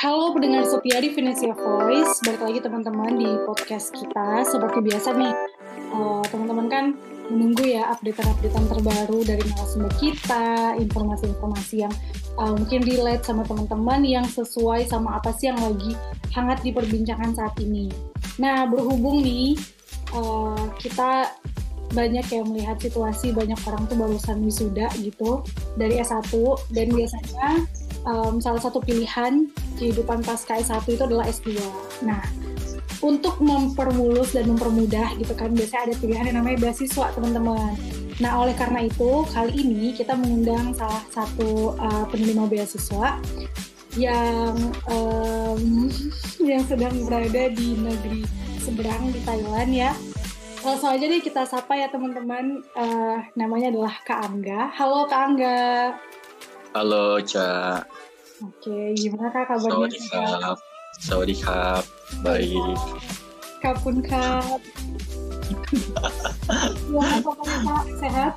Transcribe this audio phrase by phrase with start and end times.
[0.00, 2.24] halo pendengar setia di Venesia Voice.
[2.24, 4.48] Balik lagi teman-teman di podcast kita.
[4.48, 5.34] Seperti biasa nih,
[5.92, 6.84] uh, teman-teman kan
[7.28, 11.92] menunggu ya update-updatean terbaru dari narasumber kita, informasi-informasi yang
[12.40, 15.92] uh, mungkin relate sama teman-teman yang sesuai sama apa sih yang lagi
[16.32, 17.92] hangat diperbincangkan saat ini.
[18.40, 19.52] Nah, berhubung nih
[20.16, 21.28] uh, kita
[21.92, 25.44] banyak yang melihat situasi banyak orang tuh barusan wisuda gitu
[25.76, 26.32] dari S1
[26.72, 27.68] dan biasanya
[28.08, 31.56] um, salah satu pilihan kehidupan pasca S1 itu adalah S2.
[32.04, 32.20] Nah,
[33.00, 37.72] untuk mempermulus dan mempermudah gitu kan, biasanya ada pilihan yang namanya beasiswa teman-teman.
[38.20, 43.16] Nah, oleh karena itu, kali ini kita mengundang salah satu uh, penerima beasiswa
[43.96, 44.54] yang
[44.92, 45.88] um,
[46.52, 48.28] yang sedang berada di negeri
[48.60, 49.92] seberang di Thailand ya.
[50.60, 52.60] Langsung aja deh kita sapa ya teman-teman.
[52.76, 54.68] Uh, namanya adalah Kak Angga.
[54.76, 55.96] Halo Kak Angga.
[56.76, 57.82] Halo, Ca.
[58.40, 60.00] Oke, gimana Kak kabarnya?
[60.00, 60.56] Sawadikap.
[60.96, 61.84] Sawadikap.
[62.24, 62.78] Baik.
[63.60, 64.60] Kapun Kak.
[66.88, 67.84] Gimana kabarnya Kak?
[68.00, 68.32] Sehat?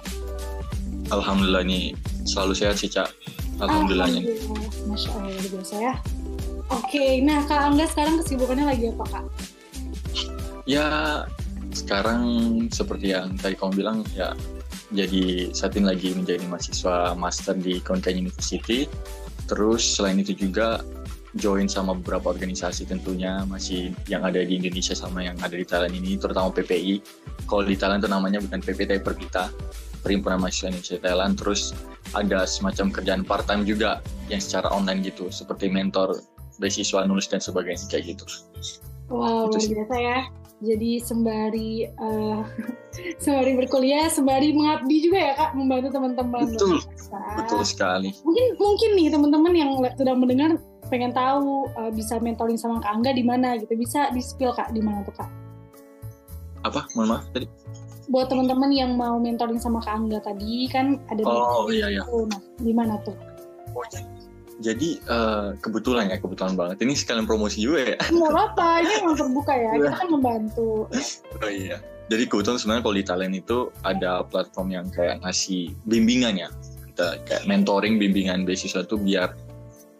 [1.08, 1.96] Alhamdulillah nih
[2.28, 3.16] selalu sehat sih, Cak.
[3.64, 4.28] Alhamdulillahnya.
[4.28, 4.88] Alhamdulillah.
[4.92, 5.94] Masya Allah, luar biasa ya.
[6.68, 9.26] Oke, nah Kak Angga sekarang kesibukannya lagi apa Kak?
[10.68, 10.88] Ya,
[11.72, 12.24] sekarang
[12.72, 14.36] seperti yang tadi kamu bilang, ya
[14.94, 18.86] jadi saat ini lagi menjadi mahasiswa master di Konkan University.
[19.54, 20.82] Terus selain itu juga
[21.38, 25.94] join sama beberapa organisasi tentunya masih yang ada di Indonesia sama yang ada di Thailand
[25.94, 27.06] ini, terutama PPI.
[27.46, 29.54] Kalau di Thailand itu namanya bukan PPT Perpita,
[30.02, 31.38] Perhimpunan Mahasiswa Indonesia Thailand.
[31.38, 31.78] Terus
[32.18, 36.18] ada semacam kerjaan part time juga yang secara online gitu, seperti mentor
[36.58, 38.26] beasiswa nulis dan sebagainya kayak gitu.
[39.14, 42.42] Wow, luar biasa ya jadi sembari uh,
[43.24, 46.48] sembari berkuliah sembari mengabdi juga ya kak membantu teman-teman.
[46.56, 46.80] Betul.
[47.38, 48.10] Betul sekali.
[48.24, 50.56] mungkin mungkin nih teman-teman yang sedang mendengar
[50.88, 53.76] pengen tahu uh, bisa mentoring sama kak Angga di mana gitu.
[53.76, 55.30] Bisa di spill kak di mana tuh kak?
[56.64, 56.88] Apa?
[56.96, 57.48] Mohon maaf tadi?
[58.08, 62.04] Buat teman-teman yang mau mentoring sama kak Angga tadi kan ada oh iya iya.
[62.08, 63.16] Nah di mana tuh?
[63.74, 63.84] Oh,
[64.62, 66.84] jadi uh, kebetulan ya, kebetulan banget.
[66.86, 67.98] Ini sekalian promosi juga ya.
[68.12, 69.72] Nggak apa, ini memang terbuka ya.
[69.80, 70.70] Kita kan membantu.
[71.42, 71.78] Oh iya.
[72.12, 76.50] Jadi kebetulan sebenarnya kalau di Talent itu ada platform yang kayak ngasih bimbingan ya.
[76.94, 79.34] Kita kayak mentoring bimbingan beasiswa tuh biar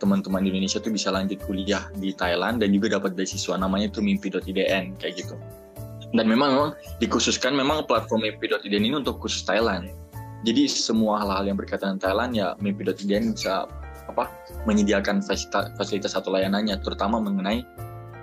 [0.04, 4.04] teman-teman di Indonesia tuh bisa lanjut kuliah di Thailand dan juga dapat beasiswa namanya tuh
[4.04, 5.40] mimpi.idn kayak gitu.
[6.14, 6.70] Dan memang, memang
[7.02, 9.90] dikhususkan memang platform mimpi.idn ini untuk khusus Thailand.
[10.44, 13.66] Jadi semua hal-hal yang berkaitan dengan Thailand ya mimpi.idn bisa
[14.14, 14.30] apa
[14.70, 17.66] menyediakan fasilitas, fasilitas atau layanannya terutama mengenai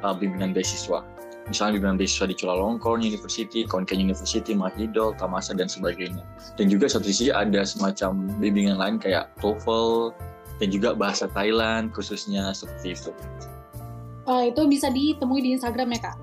[0.06, 1.02] uh, bimbingan beasiswa
[1.50, 6.22] misalnya bimbingan beasiswa di Chulalongkorn University, Konkan University, Mahidol, Tamasa dan sebagainya.
[6.54, 10.14] Dan juga satu sisi ada semacam bimbingan lain kayak TOEFL
[10.62, 13.10] dan juga bahasa Thailand khususnya seperti itu.
[14.30, 16.16] Uh, itu bisa ditemui di Instagram ya kak?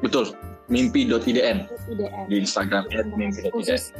[0.00, 0.32] Betul,
[0.72, 1.68] mimpi.idn
[2.32, 3.52] di Instagram mimpi.idn.
[3.52, 3.92] Khusus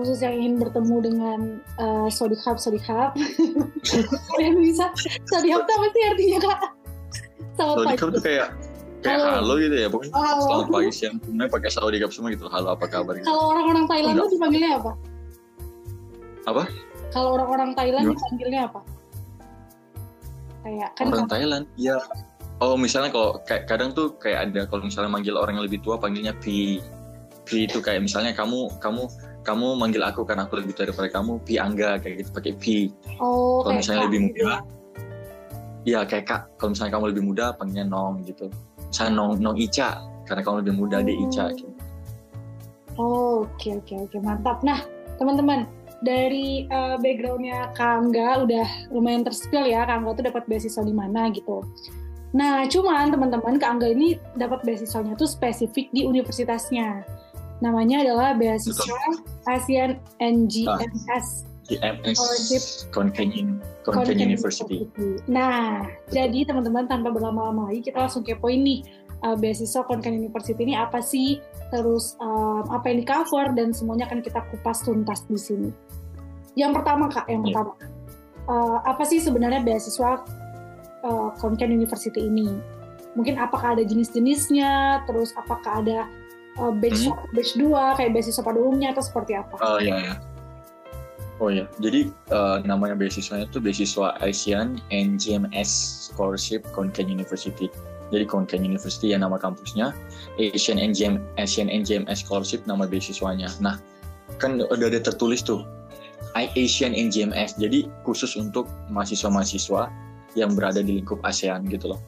[0.00, 1.40] khusus yang ingin bertemu dengan
[1.76, 3.12] uh, Sodikap Sodikap
[4.32, 4.88] kalian bisa
[5.28, 6.60] Sodikap itu apa sih artinya kak?
[7.60, 8.48] Selamat Sodikap itu kayak
[9.00, 10.42] kayak halo, halo gitu ya pokoknya oh, halo.
[10.44, 13.26] selamat pagi siang semuanya pakai Sodikap semua gitu halo apa kabar gitu.
[13.28, 14.92] kalau orang-orang Thailand itu dipanggilnya apa?
[16.48, 16.62] apa?
[17.12, 18.16] kalau orang-orang Thailand Gimana?
[18.16, 18.80] dipanggilnya apa?
[20.60, 21.32] kayak kan orang kan?
[21.32, 21.96] Thailand ya
[22.60, 25.96] oh misalnya kalau kayak kadang tuh kayak ada kalau misalnya manggil orang yang lebih tua
[25.96, 26.84] panggilnya Pi
[27.48, 29.08] Pi itu kayak misalnya kamu kamu
[29.40, 32.76] kamu manggil aku karena aku lebih tua daripada kamu Pi Angga kayak gitu pakai Pi
[33.20, 34.78] oh, kalau misalnya kak, lebih muda gitu.
[35.80, 38.46] Iya kayak kak kalau misalnya kamu lebih muda panggilnya Nong gitu
[38.92, 41.02] misalnya Nong Nong Ica karena kamu lebih muda oh.
[41.02, 41.72] di Ica gitu.
[43.00, 44.20] oh oke okay, oke okay, oke okay.
[44.20, 44.84] mantap nah
[45.16, 45.64] teman-teman
[46.00, 50.92] dari uh, backgroundnya Kak Angga udah lumayan terspill ya Kak Angga tuh dapat beasiswa di
[50.92, 51.64] mana gitu
[52.36, 57.04] nah cuman teman-teman Kak Angga ini dapat beasiswanya tuh spesifik di universitasnya
[57.60, 59.14] namanya adalah beasiswa Betul.
[59.48, 59.90] ASEAN
[60.20, 64.18] NGMS GMS Konken University.
[64.18, 64.78] University.
[65.30, 68.82] Nah, jadi teman-teman tanpa berlama-lama lagi kita langsung kepoin nih
[69.22, 71.38] uh, beasiswa Konken University ini apa sih,
[71.70, 75.70] terus um, apa yang di cover dan semuanya akan kita kupas tuntas di sini.
[76.58, 77.54] Yang pertama kak, yang yeah.
[77.54, 77.72] pertama,
[78.50, 80.26] uh, apa sih sebenarnya beasiswa
[81.06, 82.50] uh, Konken University ini?
[83.14, 86.06] Mungkin apakah ada jenis-jenisnya, terus apakah ada
[86.60, 87.16] uh, batch hmm?
[87.32, 89.56] batch 2 kayak beasiswa pada umumnya atau seperti apa?
[89.64, 90.14] Oh iya ya.
[91.40, 95.72] Oh iya, jadi uh, namanya beasiswanya itu beasiswa Asian NGMS
[96.12, 97.72] Scholarship Konkan University.
[98.12, 99.96] Jadi Konkan University ya nama kampusnya,
[100.36, 103.48] Asian NGMS Scholarship nama beasiswanya.
[103.64, 103.80] Nah,
[104.36, 105.64] kan udah ada tertulis tuh
[106.36, 107.56] Asian NGMS.
[107.56, 109.88] Jadi khusus untuk mahasiswa-mahasiswa
[110.36, 112.00] yang berada di lingkup ASEAN gitu loh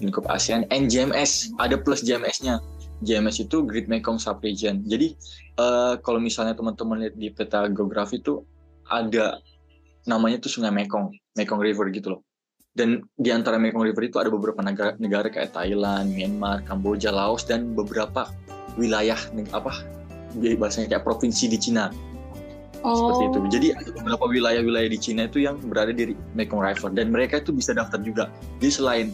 [0.00, 2.62] lingkup ASEAN and GMS ada plus GMS-nya
[3.04, 5.14] GMS itu Great Mekong Subregion jadi
[5.58, 8.42] uh, kalau misalnya teman-teman lihat di peta geografi itu
[8.88, 9.38] ada
[10.08, 12.20] namanya tuh Sungai Mekong Mekong River gitu loh
[12.78, 17.42] dan di antara Mekong River itu ada beberapa negara, negara kayak Thailand, Myanmar, Kamboja, Laos
[17.42, 18.30] dan beberapa
[18.78, 19.18] wilayah
[19.50, 19.82] apa
[20.38, 21.90] bahasanya kayak provinsi di Cina
[22.86, 22.94] oh.
[22.94, 23.38] seperti itu.
[23.38, 23.50] Oh.
[23.50, 27.50] Jadi ada beberapa wilayah-wilayah di Cina itu yang berada di Mekong River dan mereka itu
[27.50, 28.30] bisa daftar juga.
[28.62, 29.06] Jadi selain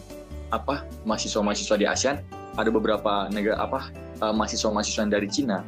[0.53, 2.21] apa mahasiswa-mahasiswa di ASEAN,
[2.55, 3.91] ada beberapa negara apa
[4.23, 5.63] uh, mahasiswa-mahasiswa dari Cina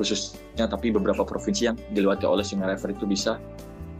[0.00, 3.36] khususnya tapi beberapa provinsi yang dilewati oleh Sungai River itu bisa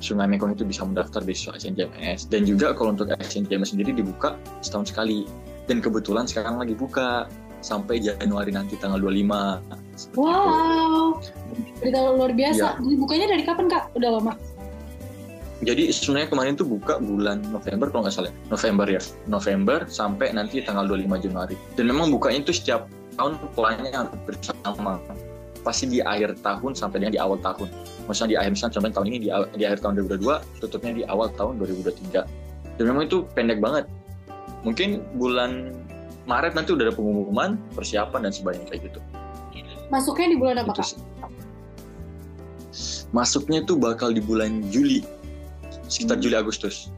[0.00, 3.92] Sungai Mekong itu bisa mendaftar beasiswa Asian JMS dan juga kalau untuk Asian JMS sendiri
[3.92, 4.32] dibuka
[4.64, 5.28] setahun sekali.
[5.68, 7.28] Dan kebetulan sekarang lagi buka
[7.60, 11.14] sampai Januari nanti tanggal 25 wow.
[11.78, 12.80] Berita luar biasa.
[12.80, 12.96] Ya.
[12.96, 13.92] bukanya dari kapan kak?
[13.92, 14.32] Udah lama
[15.60, 20.64] jadi sebenarnya kemarin tuh buka bulan November kalau nggak salah November ya November sampai nanti
[20.64, 22.88] tanggal 25 Januari dan memang bukanya itu setiap
[23.20, 24.96] tahun polanya hampir sama
[25.60, 27.68] pasti di akhir tahun sampai dengan di awal tahun.
[28.08, 29.28] Maksudnya di akhir misalnya contohnya tahun ini di,
[29.60, 32.80] di akhir tahun 2022, tutupnya di awal tahun 2023.
[32.80, 33.84] Dan memang itu pendek banget.
[34.64, 35.76] Mungkin bulan
[36.24, 39.00] Maret nanti udah ada pengumuman, persiapan dan sebagainya kayak gitu.
[39.90, 40.88] Masuknya di bulan apa, Kak?
[43.10, 45.02] Masuknya itu bakal di bulan Juli.
[45.90, 46.24] Sekitar hmm.
[46.24, 46.94] Juli Agustus.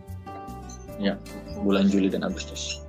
[1.01, 1.19] Ya,
[1.65, 2.85] bulan Juli dan Agustus.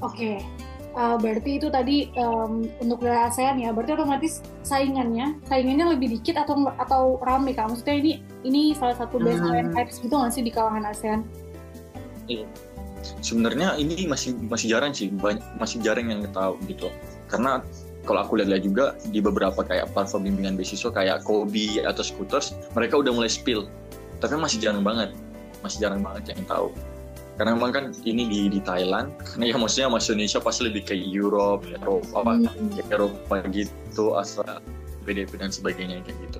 [0.00, 0.38] Oke.
[0.38, 0.68] Okay
[0.98, 6.42] uh, berarti itu tadi um, untuk wilayah ASEAN ya berarti otomatis saingannya saingannya lebih dikit
[6.42, 8.12] atau atau rame kak maksudnya ini
[8.42, 9.74] ini salah satu best hmm.
[9.74, 11.20] types gitu nggak sih di kalangan ASEAN?
[12.26, 12.46] Iya.
[13.22, 16.90] Sebenarnya ini masih masih jarang sih banyak, masih jarang yang tahu gitu
[17.30, 17.62] karena
[18.04, 23.00] kalau aku lihat-lihat juga di beberapa kayak platform bimbingan beasiswa kayak Kobi atau Scooters mereka
[23.00, 23.70] udah mulai spill
[24.18, 25.14] tapi masih jarang banget
[25.64, 26.68] masih jarang banget yang tahu
[27.38, 30.94] karena memang kan ini di di Thailand karena ya maksudnya mas Indonesia pasti lebih ke
[30.98, 32.90] Europe Eropa apa hmm.
[32.90, 34.58] Eropa gitu asal
[35.06, 36.38] PDP dan sebagainya kayak gitu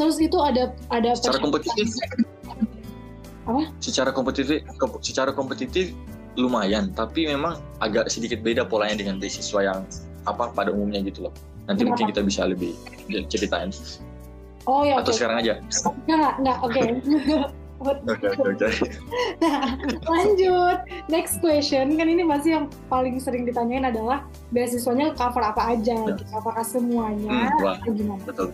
[0.00, 1.86] terus itu ada ada secara kompetitif
[3.44, 4.64] apa secara kompetitif
[5.04, 5.92] secara kompetitif
[6.40, 9.84] lumayan tapi memang agak sedikit beda polanya dengan beasiswa yang
[10.24, 11.34] apa pada umumnya gitu loh
[11.68, 11.88] nanti Kenapa?
[11.92, 12.72] mungkin kita bisa lebih
[13.28, 13.68] ceritain
[14.68, 15.00] Oh ya.
[15.00, 15.24] Atau okay.
[15.24, 15.52] sekarang aja?
[16.04, 16.72] Enggak, enggak, oke.
[16.76, 16.86] Okay.
[18.42, 18.68] Oke.
[19.38, 20.78] Nah, lanjut.
[21.06, 26.14] Next question, kan ini masih yang paling sering ditanyain adalah beasiswanya cover apa aja, ya.
[26.18, 26.22] gitu.
[26.34, 28.22] apakah semuanya, hmm, wah, gimana?
[28.26, 28.50] Betul.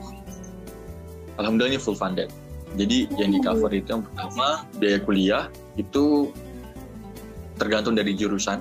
[1.41, 2.29] Alhamdulillah full funded.
[2.77, 3.17] Jadi hmm.
[3.17, 5.45] yang di cover itu yang pertama biaya kuliah
[5.81, 6.29] itu
[7.57, 8.61] tergantung dari jurusan.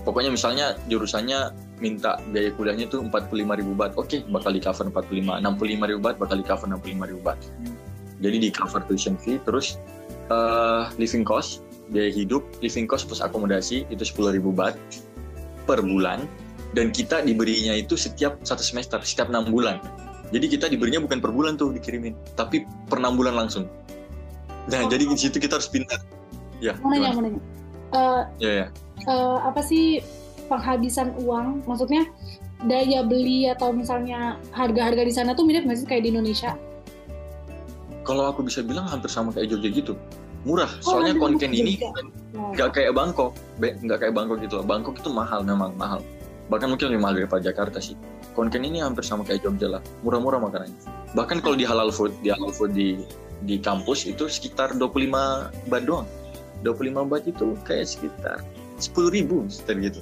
[0.00, 4.88] Pokoknya misalnya jurusannya minta biaya kuliahnya itu 45 ribu baht, oke okay, bakal di cover
[4.88, 7.40] 45, 65 ribu baht bakal di cover 65 ribu baht.
[7.60, 7.89] Hmm
[8.20, 9.80] jadi di cover tuition fee terus
[10.28, 14.78] uh, living cost biaya hidup living cost plus akomodasi itu 10.000 baht
[15.66, 16.24] per bulan.
[16.70, 19.82] Dan kita diberinya itu setiap satu semester setiap enam bulan.
[20.30, 23.66] Jadi kita diberinya bukan per bulan tuh dikirimin tapi per enam bulan langsung.
[24.70, 24.88] Nah oh.
[24.90, 25.98] jadi di situ kita harus pintar
[26.60, 27.40] ya mau nanya mau nanya
[27.96, 28.66] uh, ya ya.
[29.08, 29.98] uh, apa sih
[30.46, 31.66] penghabisan uang?
[31.66, 32.06] Maksudnya
[32.70, 36.54] daya beli atau misalnya harga-harga di sana tuh mirip nggak sih kayak di Indonesia
[38.04, 39.94] kalau aku bisa bilang hampir sama kayak Jogja gitu.
[40.48, 41.76] Murah oh, soalnya oh, konten ini
[42.32, 43.36] nggak kayak Bangkok.
[43.60, 44.66] Nggak kayak Bangkok gitu loh.
[44.66, 46.00] Bangkok itu mahal memang mahal.
[46.48, 47.94] Bahkan mungkin lebih mahal daripada Jakarta sih.
[48.32, 49.82] Konten ini hampir sama kayak Jogja lah.
[50.00, 50.80] Murah-murah makanannya.
[51.12, 53.04] Bahkan kalau di halal food di halal food di
[53.44, 56.08] di kampus itu sekitar 25 baht doang.
[56.64, 58.40] 25 baht itu kayak sekitar
[58.80, 60.00] 10 ribu sekitar gitu.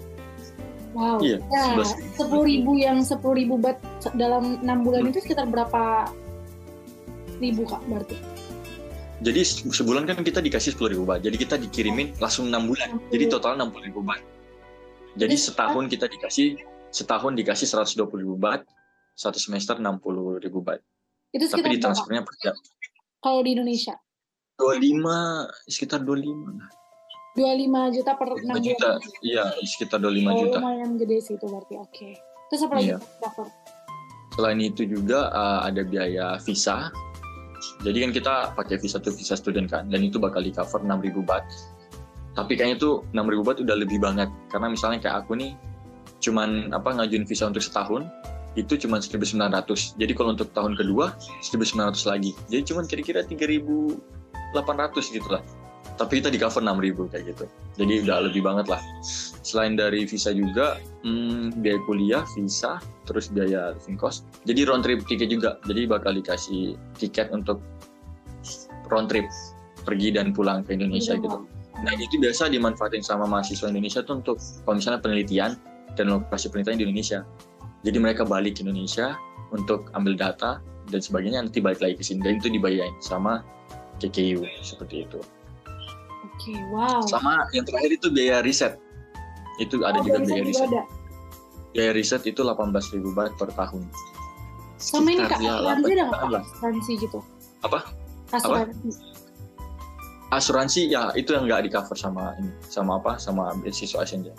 [0.96, 1.84] Wow, iya, ya,
[2.16, 3.76] sepuluh ribu yang sepuluh ribu bat
[4.16, 5.10] dalam enam bulan hmm.
[5.14, 6.10] itu sekitar berapa
[7.38, 8.16] ribu kak berarti.
[9.18, 9.40] Jadi
[9.74, 11.26] sebulan kan kita dikasih sepuluh ribu baht.
[11.26, 13.02] Jadi kita dikirimin langsung enam bulan.
[13.10, 14.22] Jadi total enam puluh ribu baht.
[15.18, 16.62] Jadi setahun kita dikasih
[16.94, 18.62] setahun dikasih seratus dua puluh ribu baht.
[19.18, 20.78] Satu semester enam puluh ribu baht.
[21.34, 22.54] Itu tapi di transfernya per jam.
[23.18, 23.98] Kalau di Indonesia?
[24.58, 26.50] dua lima sekitar dua lima.
[27.38, 28.98] Dua lima juta per enam juta.
[29.22, 30.58] iya sekitar dua lima oh, juta.
[30.58, 31.74] lumayan gede sih itu berarti.
[31.78, 31.90] Oke.
[31.94, 32.12] Okay.
[32.50, 32.90] terus apa lagi?
[32.90, 32.98] Iya.
[34.34, 34.82] selain itu?
[34.86, 36.90] Juga uh, ada biaya visa
[37.82, 41.24] jadi kan kita pakai visa tuh visa student kan, dan itu bakal di cover 6.000
[41.24, 41.44] baht.
[42.36, 45.52] Tapi kayaknya tuh 6.000 baht udah lebih banget, karena misalnya kayak aku nih,
[46.22, 48.06] cuman apa ngajuin visa untuk setahun,
[48.54, 49.98] itu cuma 1.900.
[49.98, 52.32] Jadi kalau untuk tahun kedua, 1.900 lagi.
[52.50, 55.42] Jadi cuma kira-kira 3.800 gitu lah
[55.96, 57.44] tapi kita di cover 6000 kayak gitu.
[57.78, 58.82] Jadi udah lebih banget lah.
[59.46, 60.76] Selain dari visa juga
[61.06, 64.28] hmm, biaya kuliah visa terus biaya living cost.
[64.44, 65.56] Jadi round trip tiket juga.
[65.64, 67.62] Jadi bakal dikasih tiket untuk
[68.92, 69.24] round trip
[69.88, 71.48] pergi dan pulang ke Indonesia gitu.
[71.78, 75.54] Nah itu biasa dimanfaatin sama mahasiswa Indonesia tuh untuk kalau misalnya penelitian
[75.94, 77.20] dan lokasi penelitian di Indonesia.
[77.86, 79.14] Jadi mereka balik ke Indonesia
[79.54, 80.58] untuk ambil data
[80.90, 82.20] dan sebagainya nanti balik lagi ke sini.
[82.26, 83.46] Dan itu dibayarin sama
[84.02, 85.22] KKU seperti itu.
[86.38, 87.02] Oke, wow.
[87.10, 88.78] Sama yang terakhir itu biaya riset.
[89.58, 90.82] Itu ada Oh, juga biaya riset juga ada.
[91.74, 93.82] Biaya riset itu 18.000 baht per tahun.
[94.78, 96.30] Sama ini kak, asuransi ada nggak 8 Kak?
[96.30, 96.42] lah.
[96.46, 97.18] asuransi gitu?
[97.66, 97.78] Apa?
[98.30, 98.88] Asuransi.
[100.30, 103.18] Asuransi ya itu yang nggak di cover sama ini, sama apa?
[103.18, 104.30] Sama beasiswa Asenja.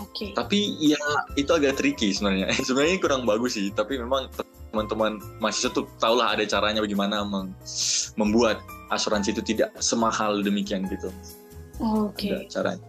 [0.00, 0.32] Oke.
[0.32, 0.96] Tapi ya
[1.36, 2.48] itu agak tricky sebenarnya.
[2.66, 4.32] sebenarnya kurang bagus sih, tapi memang
[4.72, 7.20] teman-teman mahasiswa tuh tahulah ada caranya bagaimana
[8.16, 11.08] membuat asuransi itu tidak semahal demikian gitu.
[11.80, 12.30] Oke.
[12.30, 12.88] Ada caranya.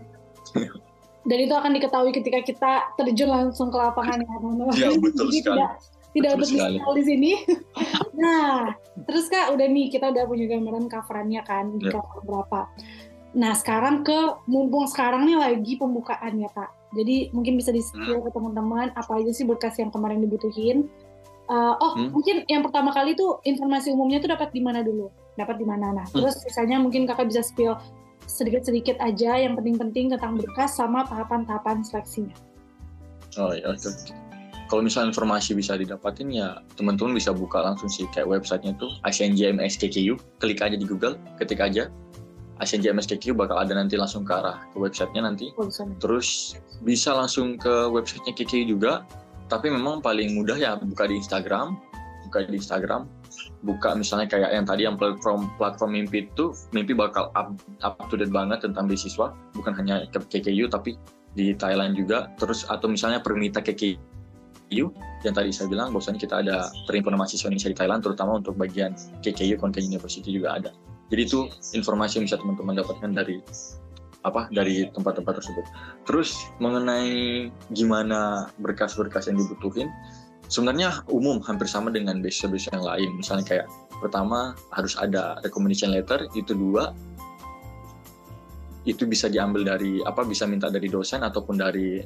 [1.23, 4.73] Dan itu akan diketahui ketika kita terjun langsung ke lapangan ya, teman-teman.
[4.75, 5.59] Ya, betul Jadi sekali.
[6.13, 7.31] Tidak, tidak Betul di sini.
[8.21, 8.69] nah,
[9.09, 11.97] terus kak udah nih kita udah punya gambaran coverannya kan di Ya.
[11.97, 12.69] cover berapa.
[13.33, 14.13] Nah sekarang ke
[14.45, 16.69] mumpung sekarang nih lagi pembukaan ya kak.
[16.93, 18.25] Jadi mungkin bisa di spill Hmm.
[18.27, 20.85] ke teman-teman apa aja sih berkas yang kemarin dibutuhin.
[21.49, 22.13] Uh, oh Hmm.
[22.13, 25.09] mungkin yang pertama kali tuh informasi umumnya tuh dapat di mana dulu?
[25.33, 25.91] Dapat di mana?
[25.93, 26.23] Nah Hmm.
[26.23, 27.77] terus sisanya mungkin kakak bisa spill
[28.23, 32.35] sedikit-sedikit aja yang penting-penting tentang berkas sama tahapan-tahapan seleksinya.
[33.35, 33.89] Oh ya oke.
[34.71, 39.35] Kalau misalnya informasi bisa didapatin ya teman-teman bisa buka langsung sih kayak websitenya tuh ASEAN
[39.37, 41.91] JMS KKU, klik aja di Google, ketik aja
[42.61, 45.51] ASEAN JMS KKU bakal ada nanti langsung ke arah ke websitenya nanti.
[45.59, 45.97] Oh, bisa nih.
[45.99, 49.03] Terus bisa langsung ke websitenya KKU juga,
[49.51, 51.75] tapi memang paling mudah ya buka di Instagram,
[52.29, 53.09] buka di Instagram,
[53.63, 58.19] buka misalnya kayak yang tadi yang platform platform mimpi itu mimpi bakal up, up to
[58.19, 60.99] date banget tentang beasiswa, bukan hanya ke KKU tapi
[61.33, 62.29] di Thailand juga.
[62.37, 64.85] Terus atau misalnya Permita KKU
[65.23, 68.93] yang tadi saya bilang bahwasanya kita ada perhimpunan mahasiswa Indonesia di Thailand terutama untuk bagian
[69.23, 70.71] KKU Konkan University juga ada.
[71.07, 73.37] Jadi itu informasi yang bisa teman-teman dapatkan dari
[74.23, 75.65] apa dari tempat-tempat tersebut.
[76.07, 79.91] Terus mengenai gimana berkas-berkas yang dibutuhin,
[80.47, 83.09] sebenarnya umum hampir sama dengan beasiswa-beasiswa yang lain.
[83.19, 83.67] Misalnya kayak
[83.99, 86.91] pertama harus ada recommendation letter, itu dua
[88.83, 92.03] itu bisa diambil dari apa bisa minta dari dosen ataupun dari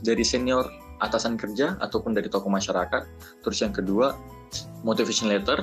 [0.00, 0.64] dari senior
[0.96, 3.02] atasan kerja ataupun dari tokoh masyarakat.
[3.44, 4.16] Terus yang kedua
[4.80, 5.60] motivation letter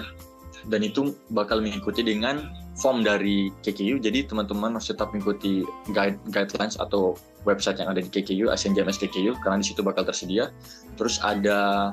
[0.67, 4.01] dan itu bakal mengikuti dengan form dari KKU.
[4.01, 5.61] Jadi teman-teman harus tetap mengikuti
[5.93, 7.13] guide, guidelines atau
[7.45, 10.49] website yang ada di KKU, ASEAN JMS KKU, karena di situ bakal tersedia.
[10.97, 11.91] Terus ada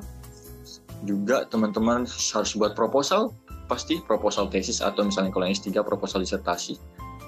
[1.05, 3.33] juga teman-teman harus buat proposal,
[3.67, 6.77] pasti proposal tesis atau misalnya kalau yang S3 proposal disertasi.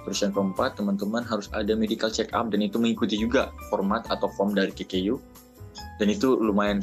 [0.03, 4.27] Terus yang keempat, teman-teman harus ada medical check up dan itu mengikuti juga format atau
[4.35, 5.15] form dari KKU.
[6.03, 6.83] Dan itu lumayan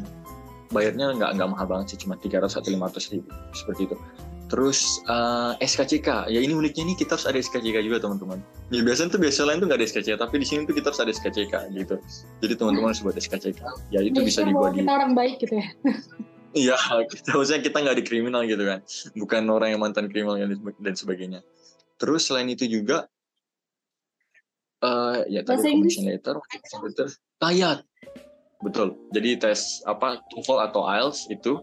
[0.71, 3.95] bayarnya nggak nggak mahal banget sih, cuma 300 atau 500 ribu seperti itu.
[4.49, 8.41] Terus eh, SKCK, ya ini uniknya nih kita harus ada SKCK juga teman-teman.
[8.73, 11.01] Ya biasanya tuh biasa lain tuh nggak ada SKCK, tapi di sini tuh kita harus
[11.05, 11.95] ada SKCK gitu.
[12.41, 13.61] Jadi teman-teman harus buat SKCK.
[13.93, 15.69] Ya itu bisa dibuat di kita orang baik gitu ya.
[16.49, 18.81] Iya, kita maksudnya kita nggak di kriminal gitu kan,
[19.13, 20.33] bukan orang yang mantan kriminal
[20.81, 21.45] dan sebagainya.
[22.01, 23.05] Terus selain itu juga,
[24.81, 27.07] eh ya tadi commission letter, letter,
[27.53, 27.85] ya,
[28.65, 28.97] betul.
[29.13, 31.61] Jadi tes apa TOEFL atau IELTS itu,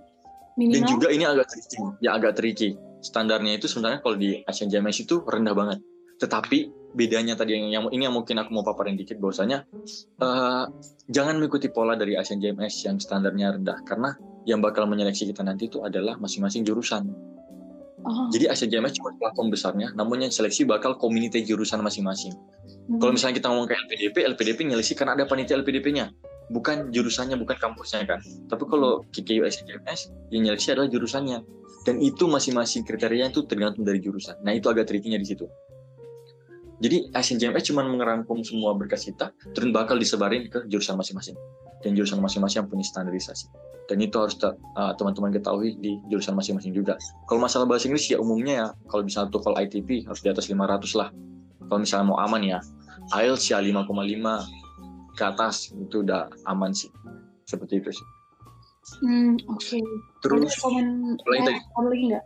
[0.56, 0.88] dan Minimal.
[0.88, 2.70] juga ini agak tricky, ya agak tricky.
[3.04, 5.78] Standarnya itu sebenarnya kalau di Asian JMS itu rendah banget.
[6.16, 6.58] Tetapi
[6.96, 9.68] bedanya tadi yang, yang ini yang mungkin aku mau paparin dikit bahwasanya
[10.16, 10.64] eh,
[11.12, 14.16] jangan mengikuti pola dari Asian JMS yang standarnya rendah karena
[14.48, 17.04] yang bakal menyeleksi kita nanti itu adalah masing-masing jurusan.
[18.06, 22.32] Oh, Jadi Asian JMS cuma platform besarnya, namun yang seleksi bakal community jurusan masing-masing.
[22.32, 23.02] hmm.
[23.02, 26.14] Kalau misalnya kita ngomong ke LPDP, LPDP nyeleksi karena ada panitia LPDP-nya,
[26.50, 28.23] bukan jurusannya, bukan kampusnya kan.
[28.47, 31.43] Tapi kalau KKU Asian JMS, yang nyeleksi adalah jurusannya.
[31.87, 34.43] Dan itu masing-masing kriteria itu tergantung dari jurusan.
[34.43, 35.47] Nah itu agak tricky-nya di situ.
[36.83, 41.38] Jadi Asian JMS cuma mengerangkum semua berkas kita, terus bakal disebarin ke jurusan masing-masing.
[41.81, 43.49] Dan jurusan masing-masing yang punya standarisasi.
[43.87, 46.99] Dan itu harus uh, teman-teman ketahui di jurusan masing-masing juga.
[47.31, 50.99] Kalau masalah bahasa Inggris ya umumnya ya, kalau misalnya TOEFL ITP harus di atas 500
[50.99, 51.09] lah.
[51.71, 52.59] Kalau misalnya mau aman ya,
[53.15, 54.65] IELTS ya 5,5
[55.16, 56.92] ke atas itu udah aman sih.
[57.49, 58.06] Seperti itu sih.
[59.02, 59.78] Hmm, oke.
[60.23, 62.25] Terus Ada komen eh, tadi- ada lagi nggak?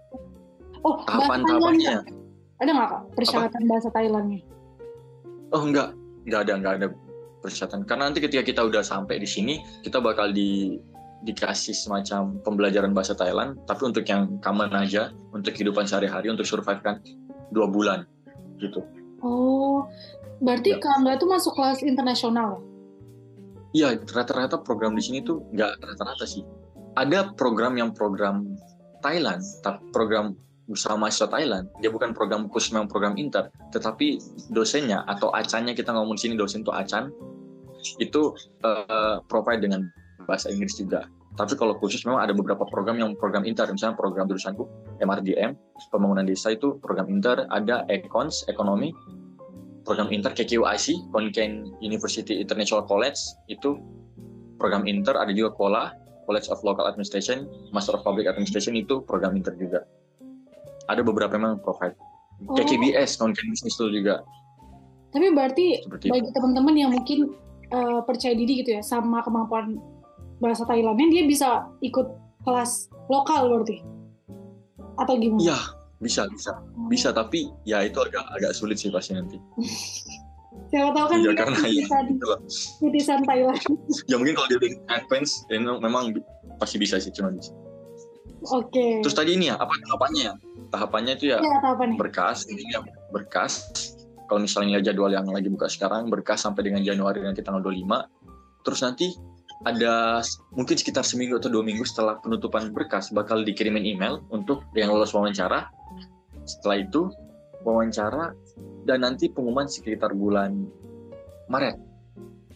[0.82, 2.04] Oh, tahapan-tahapannya nggak?
[2.60, 4.40] Ada nggak kak persyaratan bahasa Thailandnya?
[5.50, 5.96] Oh enggak,
[6.28, 6.86] enggak ada, enggak ada
[7.40, 7.80] persyaratan.
[7.88, 10.76] Karena nanti ketika kita udah sampai di sini, kita bakal di
[11.20, 16.80] dikasih semacam pembelajaran bahasa Thailand, tapi untuk yang common aja, untuk kehidupan sehari-hari, untuk survive
[16.80, 16.96] kan
[17.52, 18.08] dua bulan
[18.56, 18.80] gitu.
[19.20, 19.84] Oh,
[20.40, 20.80] berarti Ya.
[20.80, 22.64] Kak Angga tuh masuk kelas internasional.
[23.70, 26.42] Iya, rata-rata program di sini tuh nggak rata-rata sih.
[26.98, 28.58] Ada program yang program
[29.00, 29.40] Thailand,
[29.94, 30.34] program
[30.66, 34.22] bersama mahasiswa Thailand, dia bukan program khusus memang program inter, tetapi
[34.54, 37.10] dosennya atau acannya kita ngomong di sini dosen itu acan
[37.98, 39.90] itu uh, provide dengan
[40.30, 41.10] bahasa Inggris juga.
[41.34, 44.66] Tapi kalau khusus memang ada beberapa program yang program inter, misalnya program jurusanku
[45.02, 45.54] MRDM,
[45.90, 48.94] pembangunan desa itu program inter, ada Econs, ekonomi,
[49.90, 53.18] program inter KQIC, Konken University International College,
[53.50, 53.74] itu
[54.54, 55.90] program inter, ada juga KOLA,
[56.30, 59.82] College of Local Administration, Master of Public Administration itu program inter juga.
[60.86, 61.98] Ada beberapa memang provide.
[62.46, 62.54] Oh.
[62.54, 64.22] KKBS, Konken Business itu juga.
[65.10, 67.34] Tapi berarti Seperti bagi teman-teman yang mungkin
[67.74, 69.82] uh, percaya diri gitu ya sama kemampuan
[70.38, 72.14] bahasa Thailandnya dia bisa ikut
[72.46, 73.82] kelas lokal berarti
[75.02, 75.42] atau gimana?
[75.42, 76.88] Iya bisa bisa hmm.
[76.88, 79.36] bisa tapi ya itu agak agak sulit sih pasti nanti.
[80.70, 81.86] Siapa tahu kan ya, karena ya,
[82.82, 83.58] titisan Thailand.
[84.10, 86.14] ya mungkin kalau dia udah advance ya, memang
[86.58, 87.54] pasti bisa sih cuma bisa.
[88.50, 88.72] Oke.
[88.72, 88.92] Okay.
[89.04, 90.32] Terus tadi ini ya apa tahapannya?
[90.74, 91.98] Tahapannya itu ya, ya tahapannya.
[91.98, 92.80] berkas ini ya
[93.14, 93.70] berkas.
[94.30, 98.62] Kalau misalnya jadwal yang lagi buka sekarang berkas sampai dengan Januari nanti tanggal 25.
[98.62, 99.06] Terus nanti
[99.66, 100.22] ada
[100.54, 105.12] mungkin sekitar seminggu atau dua minggu setelah penutupan berkas bakal dikirimin email untuk yang lolos
[105.12, 105.68] wawancara.
[106.50, 107.02] Setelah itu
[107.62, 108.34] wawancara
[108.82, 110.66] dan nanti pengumuman sekitar bulan
[111.46, 111.78] Maret,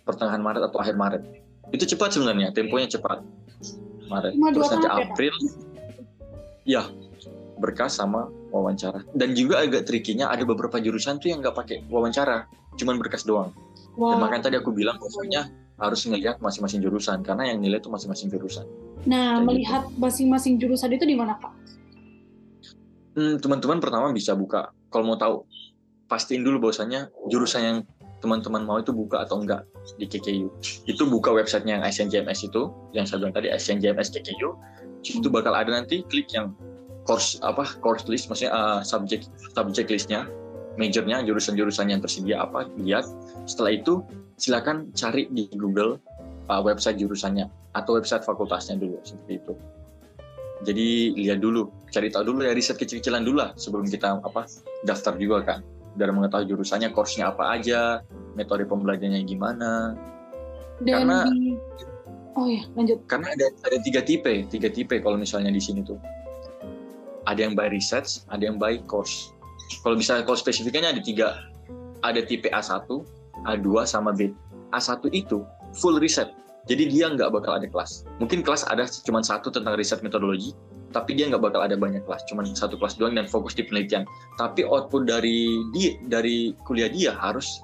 [0.03, 1.23] pertengahan Maret atau akhir Maret.
[1.71, 3.23] Itu cepat sebenarnya, temponya cepat.
[4.11, 4.35] Maret.
[4.35, 5.35] Terus nanti ya, April,
[6.67, 6.83] ya
[7.59, 9.07] berkas sama wawancara.
[9.15, 13.55] Dan juga agak trikinya ada beberapa jurusan tuh yang nggak pakai wawancara, cuman berkas doang.
[13.95, 14.15] Wow.
[14.15, 18.31] Dan makanya tadi aku bilang pokoknya harus ngelihat masing-masing jurusan karena yang nilai itu masing-masing
[18.31, 18.67] jurusan.
[19.11, 21.51] Nah, Jadi, melihat masing-masing jurusan itu di mana, Pak?
[23.15, 24.75] Hmm, teman-teman pertama bisa buka.
[24.91, 25.47] Kalau mau tahu,
[26.11, 27.79] pastiin dulu bahwasanya jurusan yang
[28.19, 29.63] teman-teman mau itu buka atau enggak
[30.01, 30.49] di KKU.
[30.89, 34.51] Itu buka websitenya yang SNJMS itu, yang saya bilang tadi SNJMS KKU.
[35.05, 36.57] Itu bakal ada nanti klik yang
[37.05, 40.25] course apa course list, maksudnya uh, subject subject listnya,
[40.81, 43.05] majornya jurusan-jurusan yang tersedia apa, lihat.
[43.45, 44.01] Setelah itu
[44.41, 46.01] silakan cari di Google
[46.49, 47.47] uh, website jurusannya
[47.77, 49.53] atau website fakultasnya dulu seperti itu.
[50.63, 54.47] Jadi lihat dulu, cari tahu dulu ya riset kecil-kecilan dulu lah sebelum kita apa
[54.87, 55.59] daftar juga kan.
[55.99, 58.03] Biar mengetahui jurusannya, course-nya apa aja,
[58.39, 59.99] metode pembelajarannya gimana.
[60.83, 61.55] Dan karena di...
[62.39, 62.99] oh ya lanjut.
[63.11, 65.99] Karena ada ada tiga tipe, tiga tipe kalau misalnya di sini tuh.
[67.27, 69.35] Ada yang by research, ada yang by course.
[69.83, 71.41] Kalau bisa kalau spesifiknya ada tiga,
[72.05, 72.85] ada tipe A1,
[73.49, 74.31] A2 sama B.
[74.77, 75.43] A1 itu
[75.79, 76.31] full riset.
[76.65, 78.09] Jadi dia nggak bakal ada kelas.
[78.21, 80.57] Mungkin kelas ada cuma satu tentang riset metodologi,
[80.97, 84.09] tapi dia nggak bakal ada banyak kelas, cuma satu kelas doang dan fokus di penelitian.
[84.41, 87.61] Tapi output dari dia dari kuliah dia harus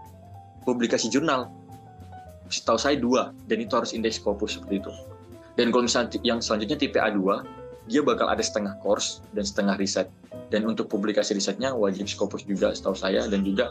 [0.69, 1.49] publikasi jurnal.
[2.51, 4.93] Setahu saya dua, dan itu harus indeks Scopus seperti itu.
[5.55, 7.47] Dan kalau misalnya yang selanjutnya tipe A2,
[7.87, 10.11] dia bakal ada setengah course dan setengah riset.
[10.51, 13.71] Dan untuk publikasi risetnya wajib Scopus juga setahu saya dan juga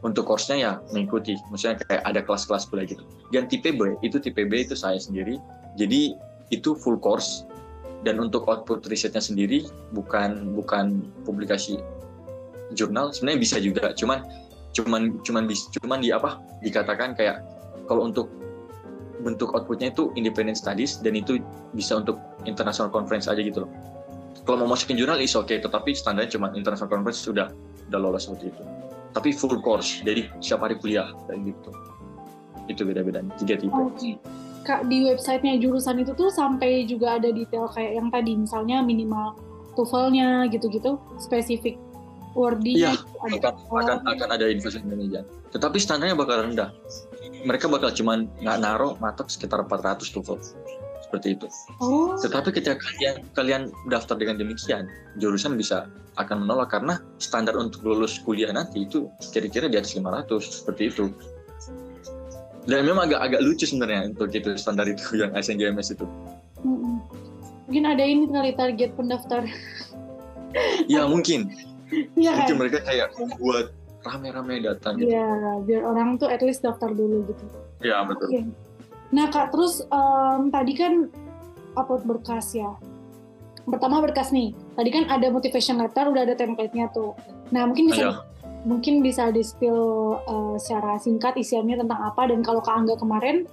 [0.00, 1.36] untuk course-nya ya mengikuti.
[1.52, 3.04] Maksudnya kayak ada kelas-kelas kuliah gitu.
[3.32, 5.36] Dan tipe B itu tipe B itu saya sendiri.
[5.76, 6.16] Jadi
[6.52, 7.44] itu full course.
[8.00, 11.76] Dan untuk output risetnya sendiri bukan bukan publikasi
[12.72, 13.12] jurnal.
[13.12, 13.92] Sebenarnya bisa juga.
[13.92, 14.24] Cuman
[14.72, 15.50] cuman cuman
[15.82, 17.42] cuman di apa dikatakan kayak
[17.90, 18.30] kalau untuk
[19.20, 21.42] bentuk outputnya itu independent studies dan itu
[21.76, 22.16] bisa untuk
[22.48, 23.70] international conference aja gitu loh.
[24.48, 27.52] Kalau mau masukin jurnal is oke okay, tetapi standarnya cuma international conference sudah
[27.90, 28.62] udah lolos seperti itu.
[29.10, 31.70] Tapi full course jadi setiap hari kuliah kayak gitu.
[32.70, 33.74] Itu beda-beda tiga tipe.
[33.74, 33.94] Oke.
[33.98, 34.14] Okay.
[34.60, 39.32] kak di websitenya jurusan itu tuh sampai juga ada detail kayak yang tadi misalnya minimal
[39.72, 41.80] TOEFL-nya gitu-gitu spesifik
[42.36, 46.70] wordingnya iya, akan, akan, akan ada informasi manajemen tetapi standarnya bakal rendah.
[47.42, 50.38] Mereka bakal cuman nggak naruh matok sekitar 400 TOEFL
[51.10, 51.50] seperti itu.
[51.82, 52.14] Oh.
[52.14, 54.86] Tetapi ketika kalian kalian daftar dengan demikian,
[55.18, 60.30] jurusan bisa akan menolak karena standar untuk lulus kuliah nanti itu kira-kira di atas 500
[60.38, 61.10] seperti itu.
[62.70, 66.06] Dan memang agak agak lucu sebenarnya untuk itu standar itu yang SNJMS itu.
[66.62, 67.02] Hmm.
[67.66, 69.42] Mungkin ada ini kali target pendaftar.
[70.86, 71.50] ya mungkin.
[72.14, 72.60] Ya, mungkin kan?
[72.62, 73.74] mereka kayak membuat
[74.06, 75.10] rame-rame datang gitu.
[75.10, 75.26] Iya,
[75.66, 77.44] biar orang tuh at least daftar dulu gitu.
[77.82, 78.28] Iya, betul.
[78.30, 78.69] Okay.
[79.10, 81.10] Nah kak, terus um, tadi kan
[81.74, 82.74] upload berkas ya.
[83.66, 84.54] Pertama berkas nih.
[84.74, 87.14] Tadi kan ada motivation letter, udah ada template-nya tuh.
[87.50, 88.12] Nah mungkin bisa Ayo.
[88.66, 93.48] mungkin bisa di spill uh, secara singkat isiannya tentang apa dan kalau kak Angga kemarin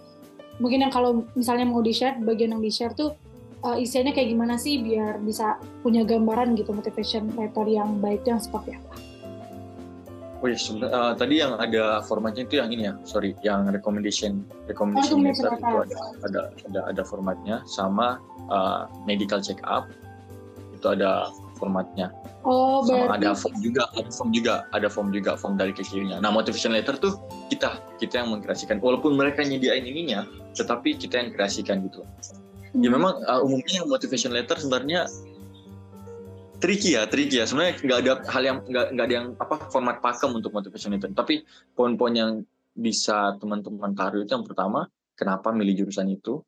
[0.58, 3.14] mungkin yang kalau misalnya mau di share bagian yang di share tuh
[3.64, 8.34] uh, isiannya kayak gimana sih biar bisa punya gambaran gitu motivation letter yang baik itu
[8.34, 9.07] yang seperti apa?
[10.38, 15.26] Oh iya, uh, tadi yang ada formatnya itu yang ini ya, sorry, yang recommendation recommendation
[15.26, 15.98] letter itu ada,
[16.30, 18.22] ada ada ada formatnya sama
[18.54, 19.90] uh, medical check up
[20.78, 22.14] itu ada formatnya.
[22.46, 26.22] Oh, Sama berarti ada form juga, ada form juga, ada form juga, form dari KKU-nya.
[26.22, 27.18] Nah, motivation letter tuh
[27.50, 28.78] kita, kita yang mengkreasikan.
[28.80, 30.24] Walaupun mereka nyediain ininya,
[30.54, 32.06] tetapi kita yang kreasikan gitu.
[32.78, 35.10] Ya memang uh, umumnya motivation letter sebenarnya
[36.58, 37.46] tricky ya, tricky ya.
[37.46, 41.14] Sebenarnya nggak ada hal yang nggak nggak ada yang apa format pakem untuk motivation letter.
[41.14, 42.32] Tapi poin-poin yang
[42.78, 44.86] bisa teman-teman taruh itu yang pertama,
[45.18, 46.42] kenapa milih jurusan itu,